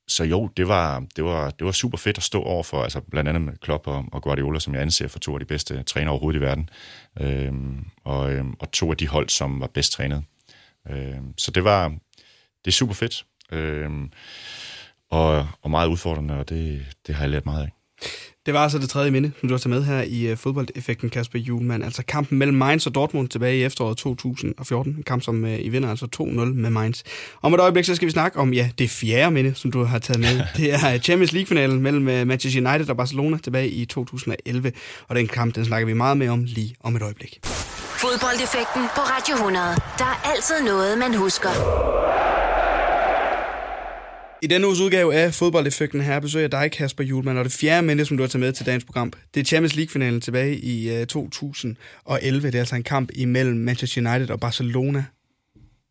[0.08, 3.00] så jo, det var, det, var, det var super fedt at stå over for, altså
[3.00, 5.82] blandt andet med Klopp og, og Guardiola, som jeg anser for to af de bedste
[5.82, 6.70] trænere overhovedet i verden,
[7.20, 7.52] øh,
[8.04, 10.24] og, øh, og to af de hold, som var bedst trænet.
[10.90, 11.88] Øh, så det var,
[12.64, 13.24] det er super fedt.
[13.52, 13.90] Øh,
[15.10, 17.70] og, og meget udfordrende, og det, det har jeg lært meget af.
[18.46, 21.10] Det var altså det tredje minde, som du har taget med her i uh, fodboldeffekten,
[21.10, 21.84] Kasper Julemand.
[21.84, 24.94] Altså kampen mellem Mainz og Dortmund tilbage i efteråret 2014.
[24.96, 27.02] En kamp, som uh, I vinder altså 2-0 med Mainz.
[27.42, 29.98] Om et øjeblik, så skal vi snakke om ja, det fjerde minde, som du har
[29.98, 30.42] taget med.
[30.56, 34.72] Det er Champions League-finalen mellem uh, Manchester United og Barcelona tilbage i 2011.
[35.08, 37.38] Og den kamp, den snakker vi meget mere om lige om et øjeblik.
[38.00, 39.66] Fodboldeffekten på Radio 100.
[39.98, 42.19] Der er altid noget, man husker.
[44.42, 47.86] I denne uges udgave af Fodboldeffekten her besøger jeg dig, Kasper Julemand, og det fjerde
[47.86, 49.12] minde, som du har taget med til dagens program.
[49.34, 52.46] Det er Champions League-finalen tilbage i uh, 2011.
[52.46, 55.04] Det er altså en kamp imellem Manchester United og Barcelona.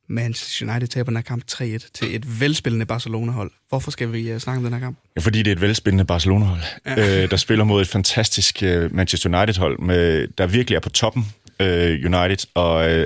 [0.10, 1.62] Manchester United taber den her kamp 3-1
[1.94, 3.52] til et velspillende Barcelona-hold.
[3.70, 4.98] Hvorfor skal vi uh, snakke om den her kamp?
[5.16, 7.24] Ja, fordi det er et velspillende Barcelona-hold, ja.
[7.24, 11.26] øh, der spiller mod et fantastisk uh, Manchester United-hold, med, der virkelig er på toppen
[11.60, 11.66] uh,
[12.14, 13.00] United, og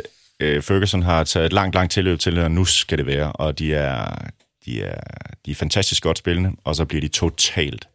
[0.43, 3.59] uh, Ferguson har taget et langt, langt tilløb til, at nu skal det være, og
[3.59, 4.27] de er,
[4.65, 5.01] de er,
[5.45, 7.87] de er fantastisk godt spillende, og så bliver de totalt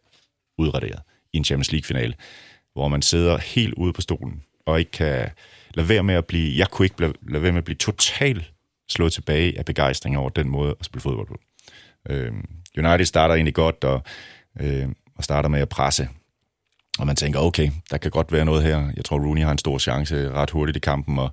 [0.57, 1.01] udraderet
[1.33, 2.13] i en Champions League-finale,
[2.73, 5.29] hvor man sidder helt ude på stolen, og ikke kan
[5.73, 8.51] lade være med at blive, jeg kunne ikke lade være med at blive totalt
[8.89, 11.39] slået tilbage af begejstring over den måde at spille fodbold på.
[12.09, 12.33] Øh,
[12.77, 14.03] United starter egentlig godt, og,
[14.59, 16.09] øh, og starter med at presse,
[16.99, 18.91] og man tænker, okay, der kan godt være noget her.
[18.95, 21.31] Jeg tror, Rooney har en stor chance ret hurtigt i kampen, og,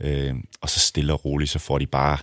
[0.00, 2.18] øh, og så stille og roligt, så får de bare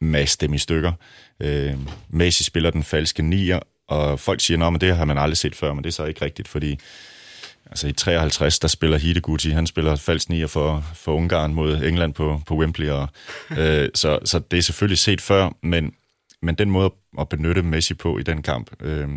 [0.00, 0.92] masse dem i stykker.
[1.40, 1.74] Øh,
[2.08, 5.72] Messi spiller den falske nier, og folk siger, at det har man aldrig set før,
[5.72, 6.78] men det er så ikke rigtigt, fordi
[7.66, 12.14] altså i 53, der spiller Hideguti, han spiller falsk nier for, for Ungarn mod England
[12.14, 13.08] på, på Wembley, og,
[13.58, 15.94] øh, så, så det er selvfølgelig set før, men,
[16.42, 19.08] men den måde at benytte Messi på i den kamp, øh,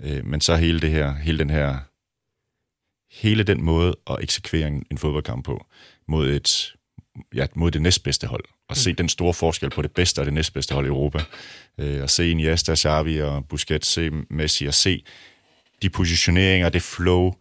[0.00, 1.78] øh, men så hele det her, hele den her,
[3.10, 5.66] hele den måde at eksekvere en, en fodboldkamp på
[6.08, 6.74] mod et
[7.34, 10.34] ja, mod det næstbedste hold, og se den store forskel på det bedste og det
[10.34, 11.24] næstbedste hold i Europa.
[11.78, 15.04] Øh, og se Iniesta, Xavi og Busquets, se Messi, og se
[15.82, 17.34] de positioneringer, det flow,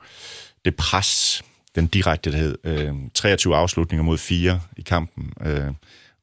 [0.65, 1.43] det pres,
[1.75, 2.57] den direktehed.
[2.63, 5.71] Øh, 23 afslutninger mod 4 i kampen, øh,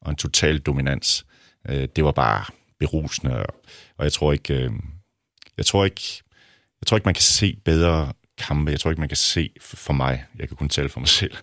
[0.01, 1.25] og en total dominans.
[1.69, 2.45] Øh, det var bare
[2.79, 3.55] berusende, og,
[3.97, 4.71] og jeg tror ikke, øh,
[5.57, 6.23] jeg tror ikke,
[6.81, 8.71] jeg tror ikke, man kan se bedre kampe.
[8.71, 10.25] Jeg tror ikke, man kan se for mig.
[10.39, 11.37] Jeg kan kun tale for mig selv.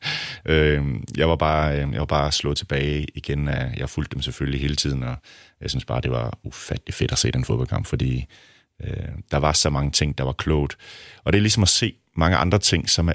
[0.44, 0.84] Øh,
[1.16, 3.48] jeg var bare, øhm, jeg var bare slået tilbage igen.
[3.48, 5.16] Af, jeg fulgte dem selvfølgelig hele tiden, og
[5.60, 8.26] jeg synes bare, det var ufattelig fedt at se den fodboldkamp, fordi
[8.84, 10.76] øh, der var så mange ting, der var klogt.
[11.24, 13.14] Og det er ligesom at se mange andre ting, som er,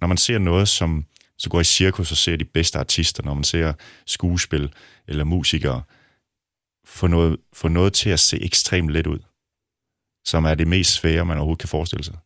[0.00, 1.04] når man ser noget, som
[1.38, 3.72] så går i cirkus og ser de bedste artister, når man ser
[4.06, 4.72] skuespil
[5.08, 5.82] eller musikere,
[6.84, 9.18] få noget, få noget til at se ekstremt let ud,
[10.24, 12.16] som er det mest svære, man overhovedet kan forestille sig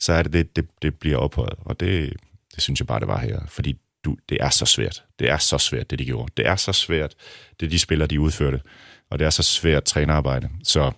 [0.00, 1.58] så er det det, det, det bliver ophøjet.
[1.58, 2.12] Og det,
[2.54, 3.40] det synes jeg bare, det var her.
[3.48, 5.04] Fordi du, det er så svært.
[5.18, 6.32] Det er så svært, det de gjorde.
[6.36, 7.14] Det er så svært,
[7.60, 8.60] det de spiller, de udførte.
[9.10, 10.50] Og det er så svært trænerarbejde.
[10.64, 10.92] Så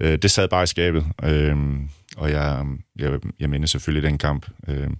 [0.00, 1.04] øh, det sad bare i skabet.
[1.24, 1.56] Øh,
[2.16, 2.66] og jeg,
[2.98, 4.46] jeg, jeg minder selvfølgelig den kamp.
[4.68, 4.90] Øh,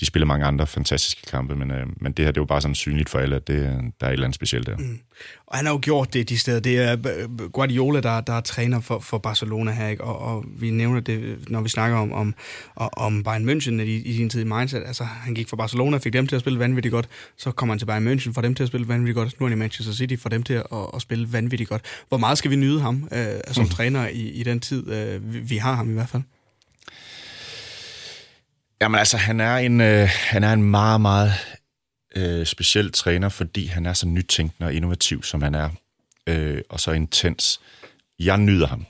[0.00, 2.74] de spiller mange andre fantastiske kampe, men, øh, men det her, det var bare sådan
[2.74, 3.56] synligt for alle, at det,
[4.00, 4.76] der er et eller andet specielt der.
[4.76, 4.98] Mm.
[5.46, 6.60] Og han har jo gjort det de steder.
[6.60, 6.96] Det er
[7.48, 10.04] Guardiola, der, der er træner for, for Barcelona her, ikke?
[10.04, 12.34] Og, og vi nævner det, når vi snakker om, om,
[12.76, 14.82] om Bayern München i, i sin tid i mindset.
[14.86, 17.08] Altså, han gik fra Barcelona, fik dem til at spille vanvittigt godt.
[17.36, 19.40] Så kommer han til Bayern München, får dem til at spille vanvittigt godt.
[19.40, 20.64] Nu er han i Manchester City, får dem til at,
[20.94, 21.82] at spille vanvittigt godt.
[22.08, 23.70] Hvor meget skal vi nyde ham øh, som mm.
[23.70, 26.22] træner i, i den tid, øh, vi, vi har ham i hvert fald?
[28.80, 31.32] Jamen altså, han er en, øh, han er en meget, meget
[32.16, 35.70] øh, speciel træner, fordi han er så nytænkende og innovativ, som han er,
[36.26, 37.60] øh, og så intens.
[38.18, 38.86] Jeg nyder ham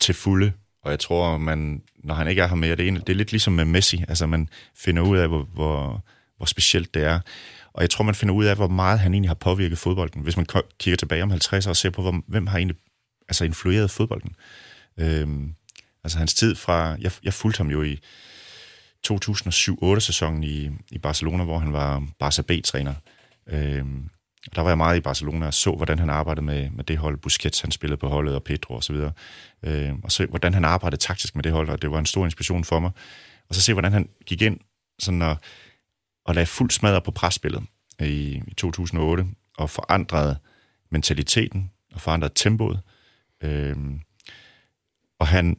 [0.00, 3.08] til fulde, og jeg tror, man, når han ikke er her mere, det er, det
[3.08, 6.04] er lidt ligesom med Messi, altså man finder ud af, hvor, hvor,
[6.36, 7.20] hvor specielt det er.
[7.72, 10.22] Og jeg tror, man finder ud af, hvor meget han egentlig har påvirket fodbolden.
[10.22, 10.46] Hvis man
[10.78, 12.76] kigger tilbage om 50 år og ser på, hvor, hvem har egentlig
[13.28, 14.34] altså influeret fodbolden.
[14.98, 15.54] Øhm,
[16.04, 16.96] altså hans tid fra...
[17.00, 17.98] Jeg, jeg fulgte ham jo i
[19.10, 22.94] 2007-8-sæsonen i, i Barcelona, hvor han var Barca B-træner.
[23.46, 24.08] Øhm,
[24.54, 27.16] der var jeg meget i Barcelona og så, hvordan han arbejdede med, med det hold.
[27.16, 29.12] Busquets, han spillede på holdet, og Pedro og så videre.
[29.62, 32.24] Øhm, og så hvordan han arbejdede taktisk med det hold, og det var en stor
[32.24, 32.90] inspiration for mig.
[33.48, 34.60] Og så se, hvordan han gik ind
[34.98, 35.36] sådan og,
[36.24, 37.62] og lagde fuld smadret på presspillet
[38.00, 39.26] i, i 2008,
[39.58, 40.38] og forandrede
[40.90, 42.80] mentaliteten, og forandrede tempoet.
[43.42, 44.00] Øhm,
[45.20, 45.56] og han,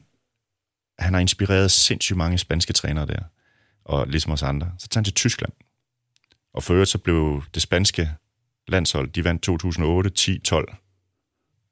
[0.98, 3.22] han har inspireret sindssygt mange spanske trænere der
[3.88, 4.72] og ligesom os andre.
[4.78, 5.52] Så tager han til Tyskland.
[6.52, 8.10] Og for øvrigt så blev det spanske
[8.68, 10.74] landshold, de vandt 2008, 10, 12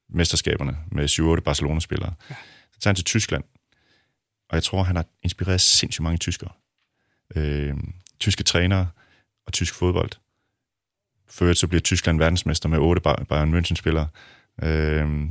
[0.08, 2.14] mesterskaberne med 7-8 Barcelona-spillere.
[2.30, 2.34] Ja.
[2.72, 3.44] Så tager han til Tyskland,
[4.48, 6.50] og jeg tror, han har inspireret sindssygt mange tyskere.
[7.36, 7.74] Øh,
[8.20, 8.88] tyske trænere
[9.46, 10.10] og tysk fodbold.
[11.28, 14.06] For øvrigt så bliver Tyskland verdensmester med 8 Bayern München-spillere.
[14.62, 15.28] Øh,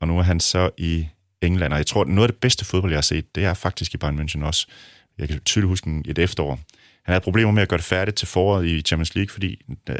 [0.00, 1.08] og nu er han så i
[1.40, 3.94] England, og jeg tror, noget af det bedste fodbold, jeg har set, det er faktisk
[3.94, 4.66] i Bayern München også.
[5.18, 6.60] Jeg kan tydeligt huske et efterår.
[7.02, 9.96] Han havde problemer med at gøre det færdigt til foråret i Champions League, fordi øh,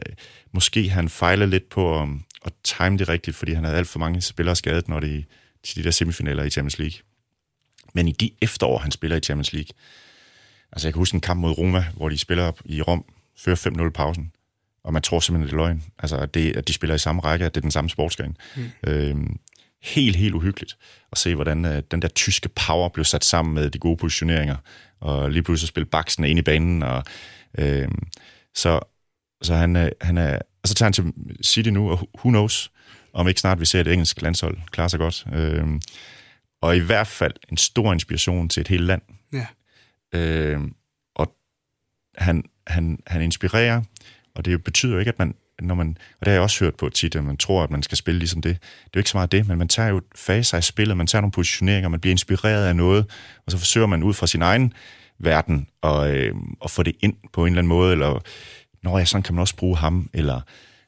[0.53, 2.09] måske han fejlede lidt på at,
[2.45, 5.25] at time det rigtigt, fordi han havde alt for mange spillere skadet, når det
[5.65, 6.99] til de der semifinaler i Champions League.
[7.95, 9.71] Men i de efterår, han spiller i Champions League,
[10.73, 13.05] altså jeg kan huske en kamp mod Roma, hvor de spiller i Rom,
[13.37, 14.33] fører 5-0 pausen,
[14.85, 15.83] og man tror simpelthen, det er løgn.
[15.99, 18.37] Altså, at, det, at de spiller i samme række, at det er den samme sportsgren.
[18.57, 18.71] Mm.
[18.87, 19.39] Øhm,
[19.83, 20.77] helt, helt uhyggeligt
[21.13, 24.57] at se, hvordan uh, den der tyske power blev sat sammen med de gode positioneringer
[25.01, 26.83] og lige pludselig spille baksen ind i banen.
[26.83, 27.05] Og,
[27.59, 27.89] øh,
[28.55, 28.81] så,
[29.43, 31.13] så han, øh, han er, og så tager han til
[31.45, 32.71] City nu, og who knows,
[33.13, 35.27] om ikke snart vi ser et engelsk landshold klare sig godt.
[35.35, 35.67] Øh,
[36.61, 39.03] og i hvert fald en stor inspiration til et helt land.
[39.33, 39.47] Ja.
[40.13, 40.61] Øh,
[41.15, 41.35] og
[42.17, 43.83] han, han, han inspirerer,
[44.35, 45.89] og det betyder jo ikke, at man når man,
[46.21, 48.19] og det har jeg også hørt på tit, at man tror, at man skal spille
[48.19, 48.61] ligesom det.
[48.61, 51.07] Det er jo ikke så meget det, men man tager jo faser i spillet, man
[51.07, 53.07] tager nogle positioneringer, man bliver inspireret af noget,
[53.47, 54.73] og så forsøger man ud fra sin egen
[55.19, 56.35] verden og, øh,
[56.65, 58.23] at få det ind på en eller anden måde, eller
[58.83, 60.41] når ja, sådan kan man også bruge ham, eller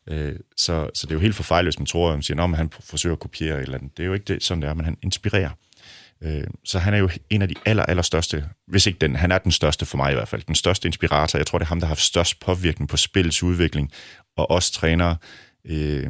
[0.09, 2.57] øh, så, så det er jo helt forfejlet, hvis man tror, at man siger, at
[2.57, 3.97] han forsøger at kopiere eller andet.
[3.97, 5.51] Det er jo ikke det, sådan det er, men han inspirerer.
[6.23, 9.33] Øh, så han er jo en af de aller, aller største, hvis ikke den, han
[9.33, 11.39] er den største for mig i hvert fald, den største inspirator.
[11.39, 13.93] Jeg tror, det er ham, der har haft størst påvirkning på spillets udvikling,
[14.37, 15.17] og også trænere
[15.65, 16.07] øh,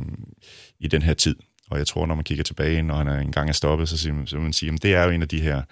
[0.80, 1.36] i den her tid.
[1.70, 4.26] Og jeg tror, når man kigger tilbage, når han engang er stoppet, så, siger man,
[4.26, 5.62] så vil man sige, at det er jo en af de her,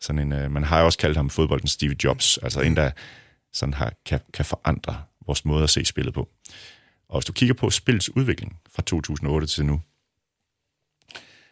[0.00, 2.90] sådan en, øh, man har jo også kaldt ham fodboldens Steve Jobs, altså en, der
[3.52, 6.28] sådan har, kan, kan forandre vores måde at se spillet på.
[7.08, 9.80] Og hvis du kigger på spillets udvikling fra 2008 til nu,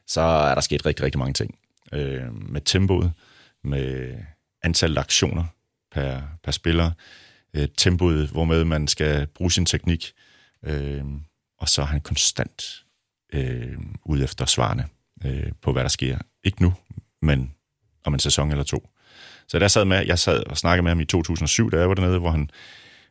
[0.07, 1.55] så er der sket rigtig, rigtig mange ting.
[1.93, 3.13] Øh, med tempoet,
[3.65, 4.19] med
[4.63, 5.45] antallet af aktioner
[5.93, 6.91] per, per spiller,
[7.55, 10.13] øh, tempoet, hvormed man skal bruge sin teknik,
[10.65, 11.05] øh,
[11.59, 12.85] og så er han konstant
[13.33, 14.89] øh, ude efter svarene
[15.25, 16.19] øh, på, hvad der sker.
[16.45, 16.75] Ikke nu,
[17.23, 17.55] men
[18.05, 18.89] om en sæson eller to.
[19.49, 21.95] Så der sad med, jeg sad og snakkede med ham i 2007, da jeg var
[21.95, 22.51] dernede, hvor han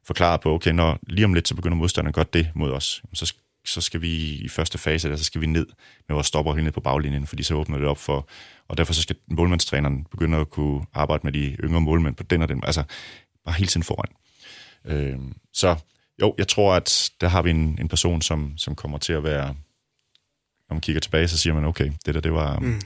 [0.04, 3.34] forklarede på, okay, når lige om lidt, så begynder modstanderen godt det mod os, så,
[3.66, 5.66] så skal vi i første fase, der, så skal vi ned
[6.08, 8.30] med vores stopper helt ned på baglinjen, fordi så åbner det op for,
[8.72, 12.42] og derfor så skal målmandstræneren begynde at kunne arbejde med de yngre målmænd på den
[12.42, 12.84] og den, altså
[13.46, 14.10] bare hele tiden foran.
[14.86, 15.20] Øh,
[15.54, 15.76] så
[16.22, 19.24] jo, jeg tror, at der har vi en, en person, som, som kommer til at
[19.24, 19.48] være,
[20.70, 22.82] når man kigger tilbage, så siger man, okay, det der, det var mm.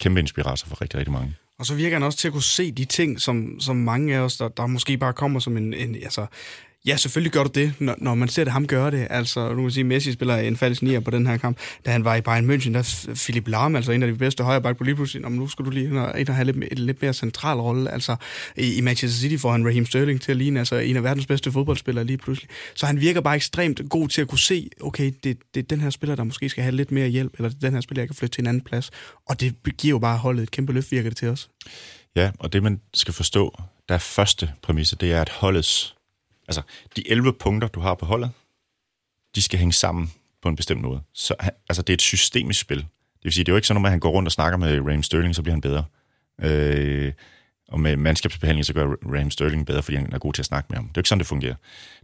[0.00, 1.34] kæmpe inspirator for rigtig, rigtig mange.
[1.58, 4.20] Og så virker han også til at kunne se de ting, som, som mange af
[4.20, 6.26] os, der, der måske bare kommer som en, en altså,
[6.86, 9.06] Ja, selvfølgelig gør du det, når, når man ser det ham gøre det.
[9.10, 11.58] Altså, nu kan sige, Messi spiller en falsk nier på den her kamp.
[11.86, 14.78] Da han var i Bayern München, der Philip Lahm, altså en af de bedste højreback
[14.78, 17.12] på lige pludselig, om nu skal du lige ind og, have lidt, et lidt mere
[17.12, 17.90] central rolle.
[17.90, 18.16] Altså,
[18.56, 21.26] i, i Manchester City får han Raheem Sterling til at ligne altså, en af verdens
[21.26, 22.50] bedste fodboldspillere lige pludselig.
[22.74, 25.80] Så han virker bare ekstremt god til at kunne se, okay, det, det er den
[25.80, 28.02] her spiller, der måske skal have lidt mere hjælp, eller det er den her spiller,
[28.02, 28.90] jeg kan flytte til en anden plads.
[29.28, 31.50] Og det giver jo bare holdet et kæmpe løft, virker det til os.
[32.16, 33.58] Ja, og det man skal forstå,
[33.88, 35.94] der er første præmisse, det er, at holdets
[36.48, 36.62] Altså,
[36.96, 38.30] de 11 punkter, du har på holdet,
[39.34, 41.00] de skal hænge sammen på en bestemt måde.
[41.12, 41.34] Så
[41.68, 42.78] altså, det er et systemisk spil.
[42.78, 44.80] Det vil sige, det er jo ikke sådan, at han går rundt og snakker med
[44.80, 45.84] Raheem Sterling, så bliver han bedre.
[46.42, 47.12] Øh,
[47.68, 50.66] og med mandskabsbehandling, så gør Raheem Sterling bedre, fordi han er god til at snakke
[50.70, 50.84] med ham.
[50.84, 51.54] Det er jo ikke sådan, det fungerer.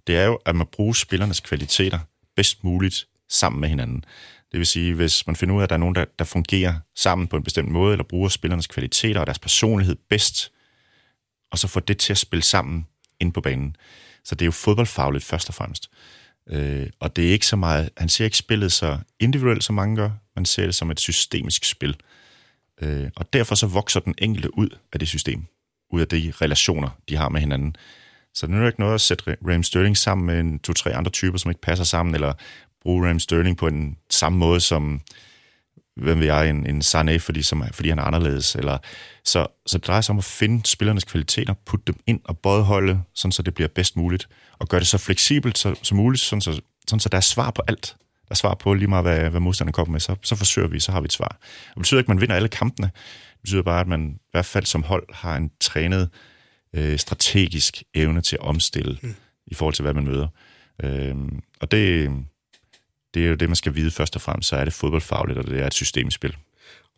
[0.06, 1.98] Det er jo, at man bruger spillernes kvaliteter
[2.36, 4.04] bedst muligt sammen med hinanden.
[4.52, 6.74] Det vil sige, hvis man finder ud af, at der er nogen, der, der fungerer
[6.96, 10.52] sammen på en bestemt måde, eller bruger spillernes kvaliteter og deres personlighed bedst,
[11.50, 12.86] og så får det til at spille sammen
[13.20, 13.76] ind på banen,
[14.24, 15.90] så det er jo fodboldfagligt først og fremmest.
[16.50, 19.96] Øh, og det er ikke så meget, han ser ikke spillet så individuelt, som mange
[19.96, 21.96] gør, man ser det som et systemisk spil.
[22.82, 25.44] Øh, og derfor så vokser den enkelte ud af det system,
[25.90, 27.76] ud af de relationer, de har med hinanden.
[28.34, 31.10] Så det er jo ikke noget at sætte Ram Sterling sammen med en, to-tre andre
[31.10, 32.32] typer, som ikke passer sammen, eller
[32.82, 35.00] bruge Ram Sterling på en samme måde som
[35.96, 38.54] hvem vil jeg, en, en Sané, fordi, som, fordi han er anderledes.
[38.54, 38.78] Eller,
[39.24, 43.00] så, så det drejer sig om at finde spillernes kvaliteter, putte dem ind og bådholde,
[43.14, 44.28] sådan så det bliver bedst muligt,
[44.58, 47.50] og gøre det så fleksibelt som, som muligt, sådan så, sådan så der er svar
[47.50, 47.96] på alt.
[47.98, 50.80] Der er svar på lige meget, hvad, hvad modstanderen kommer med, så, så forsøger vi,
[50.80, 51.38] så har vi et svar.
[51.68, 52.90] Det betyder ikke, at man vinder alle kampene.
[53.32, 56.10] Det betyder bare, at man i hvert fald som hold har en trænet
[56.74, 59.14] øh, strategisk evne til at omstille mm.
[59.46, 60.28] i forhold til, hvad man møder.
[60.82, 61.14] Øh,
[61.60, 62.10] og det,
[63.14, 65.46] det er jo det, man skal vide først og fremmest, så er det fodboldfagligt, og
[65.46, 66.36] det er et systemspil.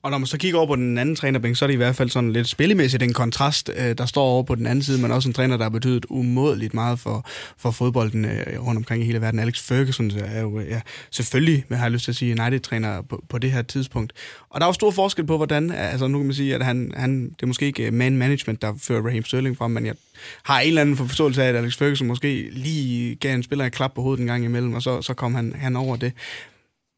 [0.06, 1.96] Og når man så kigger over på den anden trænerbænk, så er det i hvert
[1.96, 5.10] fald sådan lidt spillemæssigt en kontrast, øh, der står over på den anden side, men
[5.10, 7.26] også en træner, der har betydet umådeligt meget for,
[7.58, 9.40] for fodbolden øh, rundt omkring i hele verden.
[9.40, 10.80] Alex Ferguson er jo øh, ja,
[11.10, 14.12] selvfølgelig, men har jeg lyst til at sige, United-træner på, på det her tidspunkt.
[14.50, 16.92] Og der er jo stor forskel på, hvordan, altså nu kan man sige, at han,
[16.96, 19.94] han det er måske ikke man management, der fører Raheem Sterling frem, men jeg
[20.42, 23.72] har en eller anden forståelse af, at Alex Ferguson måske lige gav en spiller et
[23.72, 26.12] klap på hovedet en gang imellem, og så, så kom han, han over det.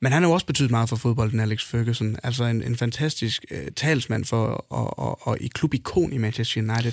[0.03, 2.17] Men han har jo også betydet meget for fodbolden, Alex Ferguson.
[2.23, 6.93] Altså en, en fantastisk øh, talsmand for og, og, og i klubikon i Manchester United.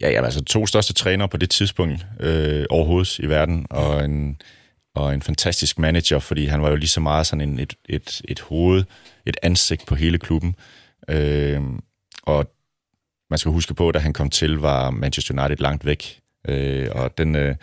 [0.00, 4.40] Ja, ja, altså to største trænere på det tidspunkt øh, overhovedet i verden, og en,
[4.94, 8.22] og en fantastisk manager, fordi han var jo lige så meget sådan en, et, et,
[8.28, 8.84] et hoved,
[9.26, 10.56] et ansigt på hele klubben.
[11.08, 11.62] Øh,
[12.22, 12.50] og
[13.30, 16.20] man skal huske på, at da han kom til, var Manchester United langt væk.
[16.48, 17.36] Øh, og den...
[17.36, 17.56] Øh,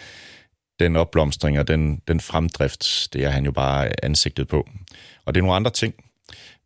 [0.84, 4.70] den opblomstring og den, den fremdrift, det er han jo bare ansigtet på.
[5.26, 5.94] Og det er nogle andre ting,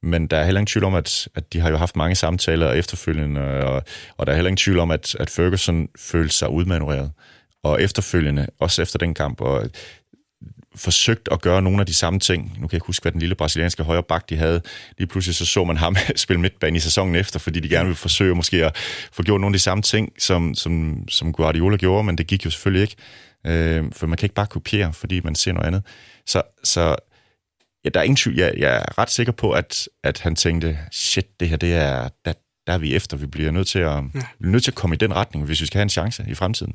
[0.02, 2.72] men der er heller ingen tvivl om, at, at de har jo haft mange samtaler
[2.72, 3.84] efterfølgende, og,
[4.18, 7.12] og der er heller ingen tvivl om, at, at Ferguson følte sig udmanøvreret.
[7.64, 9.70] Og efterfølgende, også efter den kamp, og
[10.76, 12.44] forsøgt at gøre nogle af de samme ting.
[12.44, 14.62] Nu kan jeg ikke huske, hvad den lille brasilianske højre bak, de havde.
[14.98, 17.98] Lige pludselig så så man ham spille midtbane i sæsonen efter, fordi de gerne ville
[17.98, 18.76] forsøge måske at
[19.12, 22.46] få gjort nogle af de samme ting, som, som, som Guardiola gjorde, men det gik
[22.46, 22.96] jo selvfølgelig ikke.
[23.46, 25.84] Øh, for man kan ikke bare kopiere, fordi man ser noget andet.
[26.26, 26.96] Så, så
[27.86, 28.38] ja, der er ingen tvivl.
[28.38, 32.10] Jeg, jeg er ret sikker på, at, at han tænkte, shit, det her, det er,
[32.26, 32.34] der,
[32.68, 33.18] der er vi efter.
[33.18, 34.22] Vi bliver nødt til at, ja.
[34.40, 36.34] vi nødt til at komme i den retning, hvis vi skal have en chance i
[36.34, 36.74] fremtiden.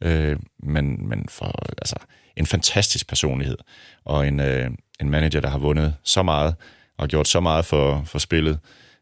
[0.00, 1.96] Øh, men, men for altså,
[2.36, 3.56] en fantastisk personlighed,
[4.04, 6.54] og en, øh, en manager, der har vundet så meget,
[6.98, 8.58] og gjort så meget for, for spillet.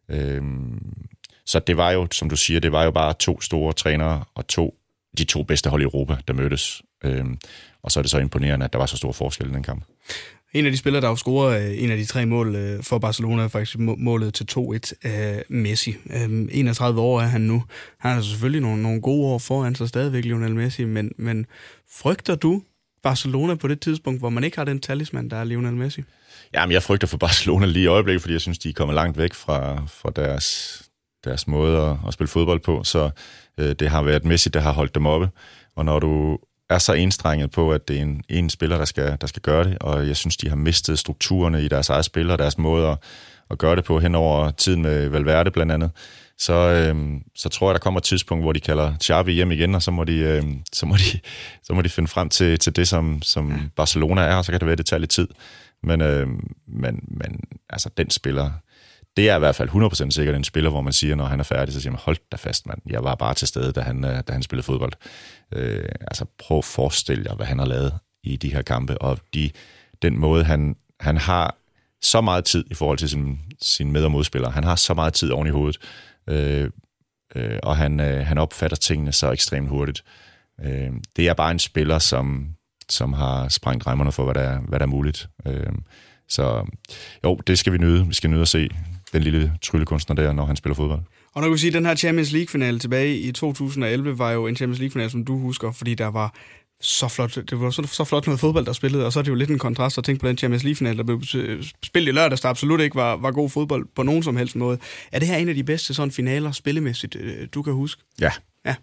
[0.08, 0.42] Øh,
[1.46, 4.46] så det var jo, som du siger, det var jo bare to store trænere og
[4.46, 4.74] to
[5.18, 6.82] de to bedste hold i Europa, der mødtes.
[7.04, 7.38] Øhm,
[7.82, 9.84] og så er det så imponerende, at der var så stor forskel i den kamp.
[10.52, 12.98] En af de spillere, der har scoret øh, en af de tre mål øh, for
[12.98, 15.96] Barcelona, er faktisk målet til 2-1, øh, Messi.
[16.50, 17.64] 31 år er han nu.
[17.98, 21.46] Han har selvfølgelig nogle, nogle gode år foran sig stadigvæk, Lionel Messi, men, men
[21.92, 22.62] frygter du
[23.02, 26.02] Barcelona på det tidspunkt, hvor man ikke har den talisman, der er Lionel Messi?
[26.54, 29.18] Jamen, jeg frygter for Barcelona lige i øjeblikket, fordi jeg synes, de er kommet langt
[29.18, 30.82] væk fra, fra deres,
[31.24, 32.84] deres måde at, at spille fodbold på.
[32.84, 33.10] Så
[33.58, 35.28] øh, det har været Messi, der har holdt dem oppe.
[35.76, 36.38] Og når du
[36.70, 39.64] er så enstrenget på, at det er en, en spiller, der skal, der skal gøre
[39.64, 42.88] det, og jeg synes, de har mistet strukturerne i deres eget spil og deres måde
[42.88, 42.98] at,
[43.50, 45.90] at gøre det på hen over tiden med Valverde blandt andet,
[46.40, 49.74] så, øhm, så tror jeg, der kommer et tidspunkt, hvor de kalder Xavi hjem igen,
[49.74, 51.20] og så må de, øhm, så må de,
[51.66, 54.60] så må de finde frem til, til det, som, som Barcelona er, og så kan
[54.60, 55.28] det være, at det tager lidt tid.
[55.82, 57.40] Men, øhm, men, men
[57.70, 58.50] altså, den spiller,
[59.16, 61.44] det er i hvert fald 100% sikkert en spiller, hvor man siger, når han er
[61.44, 62.78] færdig, så siger man, hold da fast, mand.
[62.86, 64.92] Jeg var bare til stede, da han, øh, da han spillede fodbold.
[65.52, 69.18] Øh, altså, prøv at forestille jer, hvad han har lavet i de her kampe, og
[69.34, 69.50] de,
[70.02, 71.56] den måde, han, han har
[72.02, 74.50] så meget tid i forhold til sin, sin med- og modspillere.
[74.50, 75.78] Han har så meget tid oven i hovedet,
[76.26, 76.70] øh,
[77.34, 80.04] øh, og han, øh, han opfatter tingene så ekstremt hurtigt.
[80.62, 82.54] Øh, det er bare en spiller, som,
[82.88, 85.28] som har sprængt remmerne for, hvad der, hvad der er muligt.
[85.46, 85.72] Øh,
[86.28, 86.66] så
[87.24, 88.06] jo, det skal vi nyde.
[88.06, 88.68] Vi skal nyde at se
[89.12, 91.02] den lille tryllekunstner der, når han spiller fodbold.
[91.34, 94.46] Og når du kan sige, at den her Champions League-finale tilbage i 2011 var jo
[94.46, 96.34] en Champions League-finale, som du husker, fordi der var
[96.80, 99.30] så flot, det var så, så flot noget fodbold, der spillede, og så er det
[99.30, 101.22] jo lidt en kontrast at tænke på den Champions League-finale, der blev
[101.84, 104.78] spillet i lørdags, der absolut ikke var, var god fodbold på nogen som helst måde.
[105.12, 108.02] Er det her en af de bedste sådan finaler spillemæssigt, øh, du kan huske?
[108.20, 108.30] Ja.
[108.66, 108.74] ja.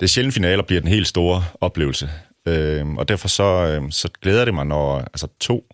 [0.00, 2.10] Det sjældent finaler bliver den helt store oplevelse,
[2.48, 5.66] øh, og derfor så, øh, så glæder det mig, når altså to,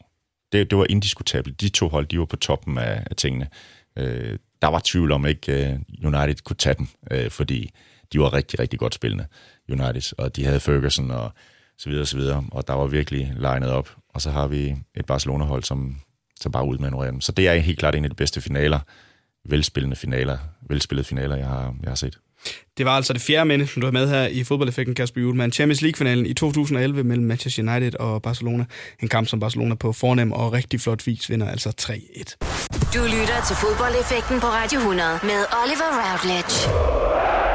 [0.53, 3.49] det, det var indiskutabelt, de to hold, de var på toppen af, af tingene.
[3.99, 7.71] Øh, der var tvivl om ikke øh, United kunne tage dem, øh, fordi
[8.13, 9.27] de var rigtig, rigtig godt spillende,
[9.69, 11.33] United, og de havde Ferguson og
[11.79, 13.97] så videre og så videre, og der var virkelig legnet op.
[14.09, 15.97] Og så har vi et Barcelona-hold, som,
[16.41, 17.21] som bare udmanøvrerer dem.
[17.21, 18.81] Så det er helt klart en af de bedste finaler,
[19.45, 20.39] velspillende finaler,
[20.69, 22.19] velspillede finaler, jeg har, jeg har set.
[22.79, 25.53] Det var altså det fjerde minde, som du har med her i fodboldeffekten, Kasper Julemand.
[25.53, 28.65] Champions League-finalen i 2011 mellem Manchester United og Barcelona.
[29.03, 32.37] En kamp, som Barcelona på fornem og rigtig flot vis vinder, altså 3-1.
[32.95, 37.48] Du lytter til fodboldeffekten på Radio 100 med Oliver Routledge.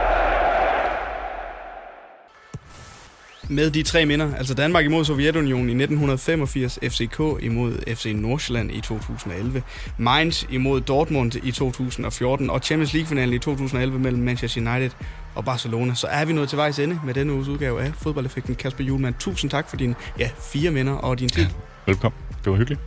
[3.50, 8.82] Med de tre minder, altså Danmark imod Sovjetunionen i 1985, FCK imod FC Nordsjælland i
[8.82, 9.64] 2011,
[9.98, 14.92] Mainz imod Dortmund i 2014 og Champions League-finalen i 2011 mellem Manchester United
[15.36, 15.96] og Barcelona.
[15.96, 18.56] Så er vi nået til vejs ende med denne uges udgave af Fodboldeffekten.
[18.56, 21.44] Kasper Julemand, tusind tak for dine ja, fire minder og din tid.
[21.44, 21.50] Ja,
[21.86, 22.18] velkommen.
[22.44, 22.82] Det var hyggeligt.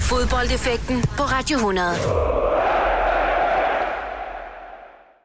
[0.00, 2.87] Fodboldeffekten på Radio 100.